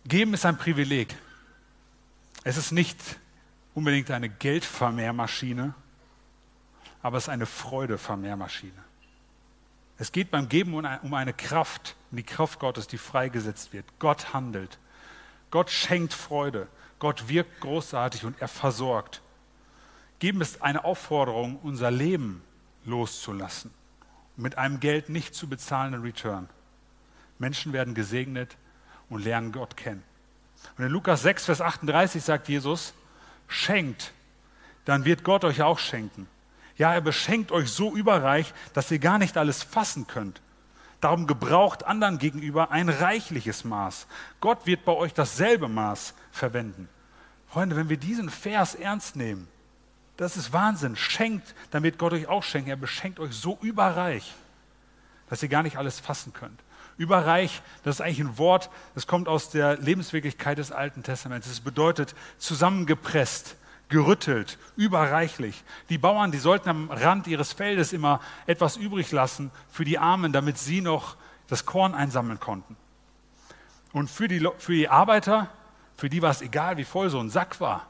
Geben 0.06 0.34
ist 0.34 0.44
ein 0.44 0.58
Privileg. 0.58 1.14
Es 2.42 2.56
ist 2.56 2.72
nicht 2.72 2.98
unbedingt 3.74 4.10
eine 4.10 4.28
Geldvermehrmaschine, 4.28 5.74
aber 7.02 7.18
es 7.18 7.24
ist 7.24 7.28
eine 7.28 7.46
Freudevermehrmaschine. 7.46 8.72
Es 9.98 10.10
geht 10.10 10.30
beim 10.30 10.48
Geben 10.48 10.74
um 10.74 11.14
eine 11.14 11.32
Kraft, 11.32 11.94
um 12.10 12.16
die 12.16 12.24
Kraft 12.24 12.58
Gottes, 12.58 12.88
die 12.88 12.98
freigesetzt 12.98 13.72
wird. 13.72 13.86
Gott 13.98 14.32
handelt. 14.32 14.78
Gott 15.50 15.70
schenkt 15.70 16.12
Freude. 16.12 16.66
Gott 16.98 17.28
wirkt 17.28 17.60
großartig 17.60 18.24
und 18.24 18.40
er 18.40 18.48
versorgt. 18.48 19.20
Geben 20.18 20.40
ist 20.40 20.62
eine 20.62 20.84
Aufforderung, 20.84 21.58
unser 21.62 21.90
Leben 21.90 22.42
loszulassen. 22.84 23.70
Mit 24.36 24.58
einem 24.58 24.80
Geld 24.80 25.10
nicht 25.10 25.34
zu 25.34 25.48
bezahlenden 25.48 26.02
Return. 26.02 26.48
Menschen 27.38 27.72
werden 27.72 27.94
gesegnet 27.94 28.56
und 29.08 29.24
lernen 29.24 29.52
Gott 29.52 29.76
kennen. 29.76 30.02
Und 30.76 30.84
in 30.84 30.90
Lukas 30.90 31.22
6, 31.22 31.44
Vers 31.44 31.60
38 31.60 32.22
sagt 32.22 32.48
Jesus, 32.48 32.94
schenkt, 33.48 34.12
dann 34.84 35.04
wird 35.04 35.24
Gott 35.24 35.44
euch 35.44 35.62
auch 35.62 35.78
schenken. 35.78 36.28
Ja, 36.76 36.92
er 36.92 37.00
beschenkt 37.00 37.52
euch 37.52 37.70
so 37.70 37.94
überreich, 37.94 38.52
dass 38.72 38.90
ihr 38.90 38.98
gar 38.98 39.18
nicht 39.18 39.36
alles 39.36 39.62
fassen 39.62 40.06
könnt. 40.06 40.40
Darum 41.00 41.26
gebraucht 41.26 41.84
anderen 41.84 42.18
gegenüber 42.18 42.70
ein 42.70 42.88
reichliches 42.88 43.64
Maß. 43.64 44.06
Gott 44.40 44.66
wird 44.66 44.84
bei 44.84 44.92
euch 44.92 45.12
dasselbe 45.12 45.68
Maß 45.68 46.14
verwenden. 46.32 46.88
Freunde, 47.46 47.76
wenn 47.76 47.88
wir 47.88 47.98
diesen 47.98 48.30
Vers 48.30 48.74
ernst 48.74 49.14
nehmen, 49.14 49.46
das 50.16 50.36
ist 50.36 50.52
Wahnsinn. 50.52 50.96
Schenkt, 50.96 51.54
dann 51.70 51.82
wird 51.82 51.98
Gott 51.98 52.12
euch 52.12 52.26
auch 52.28 52.42
schenken. 52.42 52.70
Er 52.70 52.76
beschenkt 52.76 53.20
euch 53.20 53.34
so 53.34 53.58
überreich, 53.60 54.34
dass 55.28 55.42
ihr 55.42 55.48
gar 55.48 55.62
nicht 55.62 55.76
alles 55.76 56.00
fassen 56.00 56.32
könnt. 56.32 56.60
Überreich, 56.96 57.62
das 57.82 57.96
ist 57.96 58.00
eigentlich 58.00 58.20
ein 58.20 58.38
Wort, 58.38 58.70
das 58.94 59.06
kommt 59.06 59.28
aus 59.28 59.50
der 59.50 59.76
Lebenswirklichkeit 59.78 60.58
des 60.58 60.70
Alten 60.70 61.02
Testaments. 61.02 61.48
Es 61.48 61.60
bedeutet 61.60 62.14
zusammengepresst, 62.38 63.56
gerüttelt, 63.88 64.58
überreichlich. 64.76 65.64
Die 65.88 65.98
Bauern, 65.98 66.30
die 66.30 66.38
sollten 66.38 66.68
am 66.68 66.90
Rand 66.90 67.26
ihres 67.26 67.52
Feldes 67.52 67.92
immer 67.92 68.20
etwas 68.46 68.76
übrig 68.76 69.10
lassen 69.12 69.50
für 69.70 69.84
die 69.84 69.98
Armen, 69.98 70.32
damit 70.32 70.58
sie 70.58 70.80
noch 70.80 71.16
das 71.48 71.66
Korn 71.66 71.94
einsammeln 71.94 72.40
konnten. 72.40 72.76
Und 73.92 74.10
für 74.10 74.28
die, 74.28 74.46
für 74.58 74.72
die 74.72 74.88
Arbeiter, 74.88 75.48
für 75.96 76.08
die 76.08 76.22
war 76.22 76.30
es 76.30 76.42
egal, 76.42 76.76
wie 76.76 76.84
voll 76.84 77.10
so 77.10 77.20
ein 77.20 77.30
Sack 77.30 77.60
war. 77.60 77.86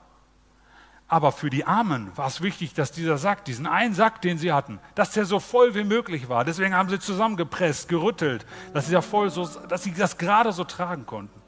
Aber 1.14 1.30
für 1.30 1.48
die 1.48 1.64
Armen 1.64 2.10
war 2.16 2.26
es 2.26 2.40
wichtig, 2.40 2.74
dass 2.74 2.90
dieser 2.90 3.18
Sack, 3.18 3.44
diesen 3.44 3.68
einen 3.68 3.94
Sack, 3.94 4.20
den 4.20 4.36
sie 4.36 4.52
hatten, 4.52 4.80
dass 4.96 5.12
der 5.12 5.26
so 5.26 5.38
voll 5.38 5.76
wie 5.76 5.84
möglich 5.84 6.28
war. 6.28 6.44
Deswegen 6.44 6.74
haben 6.74 6.88
sie 6.88 6.98
zusammengepresst, 6.98 7.88
gerüttelt, 7.88 8.44
dass 8.72 8.88
sie, 8.88 9.00
voll 9.00 9.30
so, 9.30 9.46
dass 9.46 9.84
sie 9.84 9.94
das 9.94 10.18
gerade 10.18 10.52
so 10.52 10.64
tragen 10.64 11.06
konnten. 11.06 11.40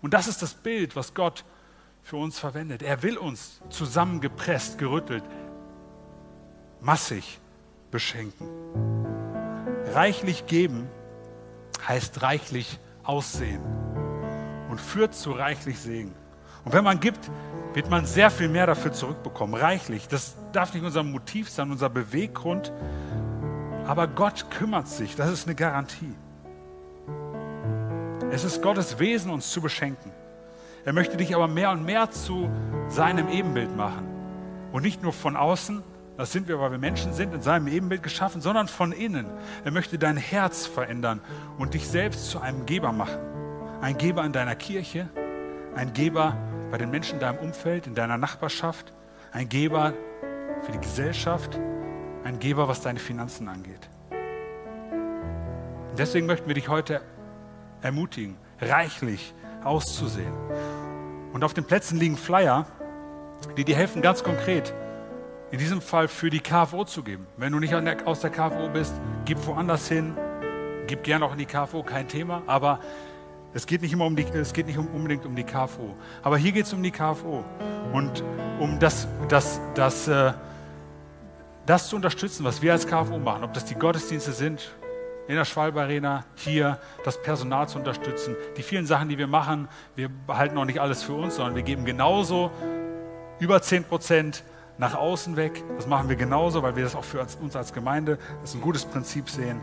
Und 0.00 0.14
das 0.14 0.28
ist 0.28 0.42
das 0.42 0.54
Bild, 0.54 0.94
was 0.94 1.12
Gott 1.12 1.44
für 2.02 2.18
uns 2.18 2.38
verwendet. 2.38 2.82
Er 2.82 3.02
will 3.02 3.18
uns 3.18 3.60
zusammengepresst, 3.68 4.78
gerüttelt, 4.78 5.24
massig 6.80 7.40
beschenken. 7.90 8.46
Reichlich 9.92 10.46
geben 10.46 10.88
heißt 11.88 12.22
reichlich 12.22 12.78
aussehen 13.02 13.64
und 14.70 14.80
führt 14.80 15.16
zu 15.16 15.32
reichlich 15.32 15.80
Segen. 15.80 16.14
Und 16.64 16.74
wenn 16.74 16.84
man 16.84 17.00
gibt, 17.00 17.28
wird 17.74 17.88
man 17.88 18.04
sehr 18.04 18.30
viel 18.30 18.48
mehr 18.48 18.66
dafür 18.66 18.92
zurückbekommen, 18.92 19.54
reichlich. 19.54 20.08
Das 20.08 20.36
darf 20.52 20.74
nicht 20.74 20.84
unser 20.84 21.02
Motiv 21.02 21.48
sein, 21.48 21.70
unser 21.70 21.88
Beweggrund. 21.88 22.72
Aber 23.86 24.08
Gott 24.08 24.50
kümmert 24.50 24.88
sich, 24.88 25.16
das 25.16 25.30
ist 25.30 25.46
eine 25.46 25.54
Garantie. 25.54 26.14
Es 28.32 28.44
ist 28.44 28.62
Gottes 28.62 28.98
Wesen, 28.98 29.30
uns 29.30 29.50
zu 29.50 29.60
beschenken. 29.60 30.12
Er 30.84 30.92
möchte 30.92 31.16
dich 31.16 31.34
aber 31.34 31.48
mehr 31.48 31.70
und 31.70 31.84
mehr 31.84 32.10
zu 32.10 32.48
seinem 32.88 33.28
Ebenbild 33.28 33.76
machen. 33.76 34.06
Und 34.72 34.82
nicht 34.82 35.02
nur 35.02 35.12
von 35.12 35.36
außen, 35.36 35.82
das 36.16 36.32
sind 36.32 36.48
wir, 36.48 36.60
weil 36.60 36.70
wir 36.70 36.78
Menschen 36.78 37.12
sind, 37.12 37.34
in 37.34 37.42
seinem 37.42 37.66
Ebenbild 37.66 38.02
geschaffen, 38.02 38.40
sondern 38.40 38.68
von 38.68 38.92
innen. 38.92 39.26
Er 39.64 39.72
möchte 39.72 39.98
dein 39.98 40.16
Herz 40.16 40.66
verändern 40.66 41.20
und 41.58 41.74
dich 41.74 41.88
selbst 41.88 42.30
zu 42.30 42.40
einem 42.40 42.66
Geber 42.66 42.92
machen. 42.92 43.18
Ein 43.80 43.96
Geber 43.96 44.24
in 44.24 44.32
deiner 44.32 44.54
Kirche, 44.54 45.08
ein 45.74 45.92
Geber 45.92 46.36
bei 46.70 46.78
den 46.78 46.90
Menschen 46.90 47.14
in 47.14 47.20
deinem 47.20 47.38
Umfeld, 47.38 47.86
in 47.86 47.94
deiner 47.94 48.18
Nachbarschaft, 48.18 48.92
ein 49.32 49.48
Geber 49.48 49.94
für 50.62 50.72
die 50.72 50.78
Gesellschaft, 50.78 51.58
ein 52.24 52.38
Geber, 52.38 52.68
was 52.68 52.80
deine 52.80 52.98
Finanzen 52.98 53.48
angeht. 53.48 53.88
Und 55.90 55.98
deswegen 55.98 56.26
möchten 56.26 56.46
wir 56.46 56.54
dich 56.54 56.68
heute 56.68 57.00
ermutigen, 57.82 58.36
reichlich 58.60 59.34
auszusehen. 59.64 60.32
Und 61.32 61.44
auf 61.44 61.54
den 61.54 61.64
Plätzen 61.64 61.98
liegen 61.98 62.16
Flyer, 62.16 62.66
die 63.56 63.64
dir 63.64 63.76
helfen, 63.76 64.02
ganz 64.02 64.22
konkret, 64.22 64.74
in 65.50 65.58
diesem 65.58 65.80
Fall 65.80 66.08
für 66.08 66.30
die 66.30 66.40
KFO 66.40 66.84
zu 66.84 67.02
geben. 67.02 67.26
Wenn 67.36 67.52
du 67.52 67.58
nicht 67.58 67.74
aus 67.74 68.20
der 68.20 68.30
KFO 68.30 68.68
bist, 68.68 68.94
gib 69.24 69.44
woanders 69.46 69.88
hin, 69.88 70.16
gib 70.86 71.02
gerne 71.02 71.24
auch 71.24 71.32
in 71.32 71.38
die 71.38 71.46
KFO, 71.46 71.82
kein 71.82 72.06
Thema, 72.06 72.42
aber 72.46 72.80
es 73.52 73.66
geht 73.66 73.82
nicht 73.82 73.92
immer 73.92 74.06
um 74.06 74.14
die, 74.14 74.24
es 74.24 74.52
geht 74.52 74.66
nicht 74.66 74.78
unbedingt 74.78 75.26
um 75.26 75.34
die 75.34 75.44
KFO. 75.44 75.94
Aber 76.22 76.36
hier 76.36 76.52
geht 76.52 76.66
es 76.66 76.72
um 76.72 76.82
die 76.82 76.90
KFO. 76.90 77.44
Und 77.92 78.22
um 78.60 78.78
das, 78.78 79.08
das, 79.28 79.60
das, 79.74 80.06
äh, 80.06 80.32
das 81.66 81.88
zu 81.88 81.96
unterstützen, 81.96 82.44
was 82.44 82.62
wir 82.62 82.72
als 82.72 82.86
KFO 82.86 83.18
machen, 83.18 83.42
ob 83.42 83.52
das 83.52 83.64
die 83.64 83.74
Gottesdienste 83.74 84.32
sind, 84.32 84.70
in 85.26 85.36
der 85.36 85.44
Schwalbe 85.44 85.80
Arena, 85.80 86.24
hier 86.34 86.78
das 87.04 87.20
Personal 87.22 87.68
zu 87.68 87.78
unterstützen, 87.78 88.36
die 88.56 88.62
vielen 88.62 88.86
Sachen, 88.86 89.08
die 89.08 89.18
wir 89.18 89.28
machen, 89.28 89.68
wir 89.94 90.08
behalten 90.08 90.58
auch 90.58 90.64
nicht 90.64 90.80
alles 90.80 91.02
für 91.02 91.14
uns, 91.14 91.36
sondern 91.36 91.54
wir 91.54 91.62
geben 91.62 91.84
genauso 91.84 92.50
über 93.38 93.62
10 93.62 93.84
Prozent 93.84 94.42
nach 94.78 94.94
außen 94.94 95.36
weg. 95.36 95.62
Das 95.76 95.86
machen 95.86 96.08
wir 96.08 96.16
genauso, 96.16 96.62
weil 96.62 96.74
wir 96.74 96.84
das 96.84 96.94
auch 96.94 97.04
für 97.04 97.20
uns 97.40 97.54
als 97.54 97.72
Gemeinde 97.72 98.18
als 98.40 98.54
ein 98.54 98.60
gutes 98.60 98.84
Prinzip 98.84 99.28
sehen. 99.28 99.60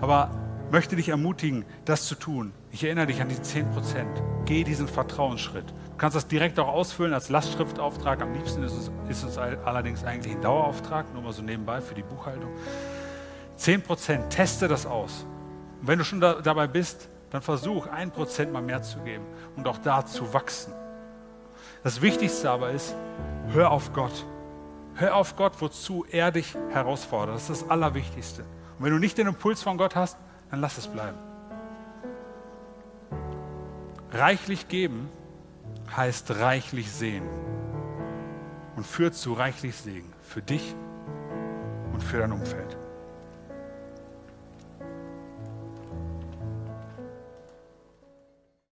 Aber 0.00 0.30
möchte 0.70 0.96
dich 0.96 1.08
ermutigen, 1.08 1.64
das 1.84 2.06
zu 2.06 2.14
tun. 2.14 2.52
Ich 2.70 2.84
erinnere 2.84 3.06
dich 3.06 3.20
an 3.20 3.28
die 3.28 3.40
10 3.40 3.70
Prozent. 3.70 4.22
Geh 4.44 4.64
diesen 4.64 4.88
Vertrauensschritt. 4.88 5.68
Du 5.68 5.96
kannst 5.96 6.16
das 6.16 6.28
direkt 6.28 6.58
auch 6.58 6.68
ausfüllen 6.68 7.14
als 7.14 7.28
Lastschriftauftrag. 7.28 8.22
Am 8.22 8.34
liebsten 8.34 8.62
ist 8.62 8.72
es, 8.72 8.90
ist 9.08 9.22
es 9.22 9.38
allerdings 9.38 10.04
eigentlich 10.04 10.34
ein 10.34 10.42
Dauerauftrag, 10.42 11.12
nur 11.12 11.22
mal 11.22 11.32
so 11.32 11.42
nebenbei 11.42 11.80
für 11.80 11.94
die 11.94 12.02
Buchhaltung. 12.02 12.50
10 13.56 13.82
Prozent, 13.82 14.30
teste 14.30 14.68
das 14.68 14.86
aus. 14.86 15.24
Und 15.80 15.88
wenn 15.88 15.98
du 15.98 16.04
schon 16.04 16.20
da, 16.20 16.34
dabei 16.34 16.66
bist, 16.66 17.08
dann 17.30 17.42
versuch, 17.42 17.86
ein 17.86 18.10
Prozent 18.10 18.52
mal 18.52 18.62
mehr 18.62 18.82
zu 18.82 19.00
geben 19.00 19.24
und 19.56 19.66
auch 19.66 19.78
da 19.78 20.04
zu 20.06 20.32
wachsen. 20.32 20.72
Das 21.82 22.00
Wichtigste 22.00 22.50
aber 22.50 22.70
ist, 22.70 22.94
hör 23.52 23.70
auf 23.70 23.92
Gott. 23.92 24.26
Hör 24.94 25.14
auf 25.14 25.36
Gott, 25.36 25.52
wozu 25.60 26.04
er 26.10 26.32
dich 26.32 26.56
herausfordert. 26.70 27.36
Das 27.36 27.50
ist 27.50 27.62
das 27.62 27.70
Allerwichtigste. 27.70 28.42
Und 28.42 28.84
wenn 28.84 28.92
du 28.92 28.98
nicht 28.98 29.16
den 29.16 29.28
Impuls 29.28 29.62
von 29.62 29.78
Gott 29.78 29.94
hast, 29.94 30.16
dann 30.50 30.60
lass 30.60 30.78
es 30.78 30.86
bleiben. 30.88 31.18
Reichlich 34.10 34.68
geben 34.68 35.10
heißt 35.94 36.30
reichlich 36.38 36.90
sehen 36.90 37.24
und 38.76 38.86
führt 38.86 39.14
zu 39.14 39.32
reichlich 39.34 39.76
Segen 39.76 40.12
für 40.22 40.40
dich 40.40 40.74
und 41.92 42.02
für 42.02 42.18
dein 42.18 42.32
Umfeld. 42.32 42.77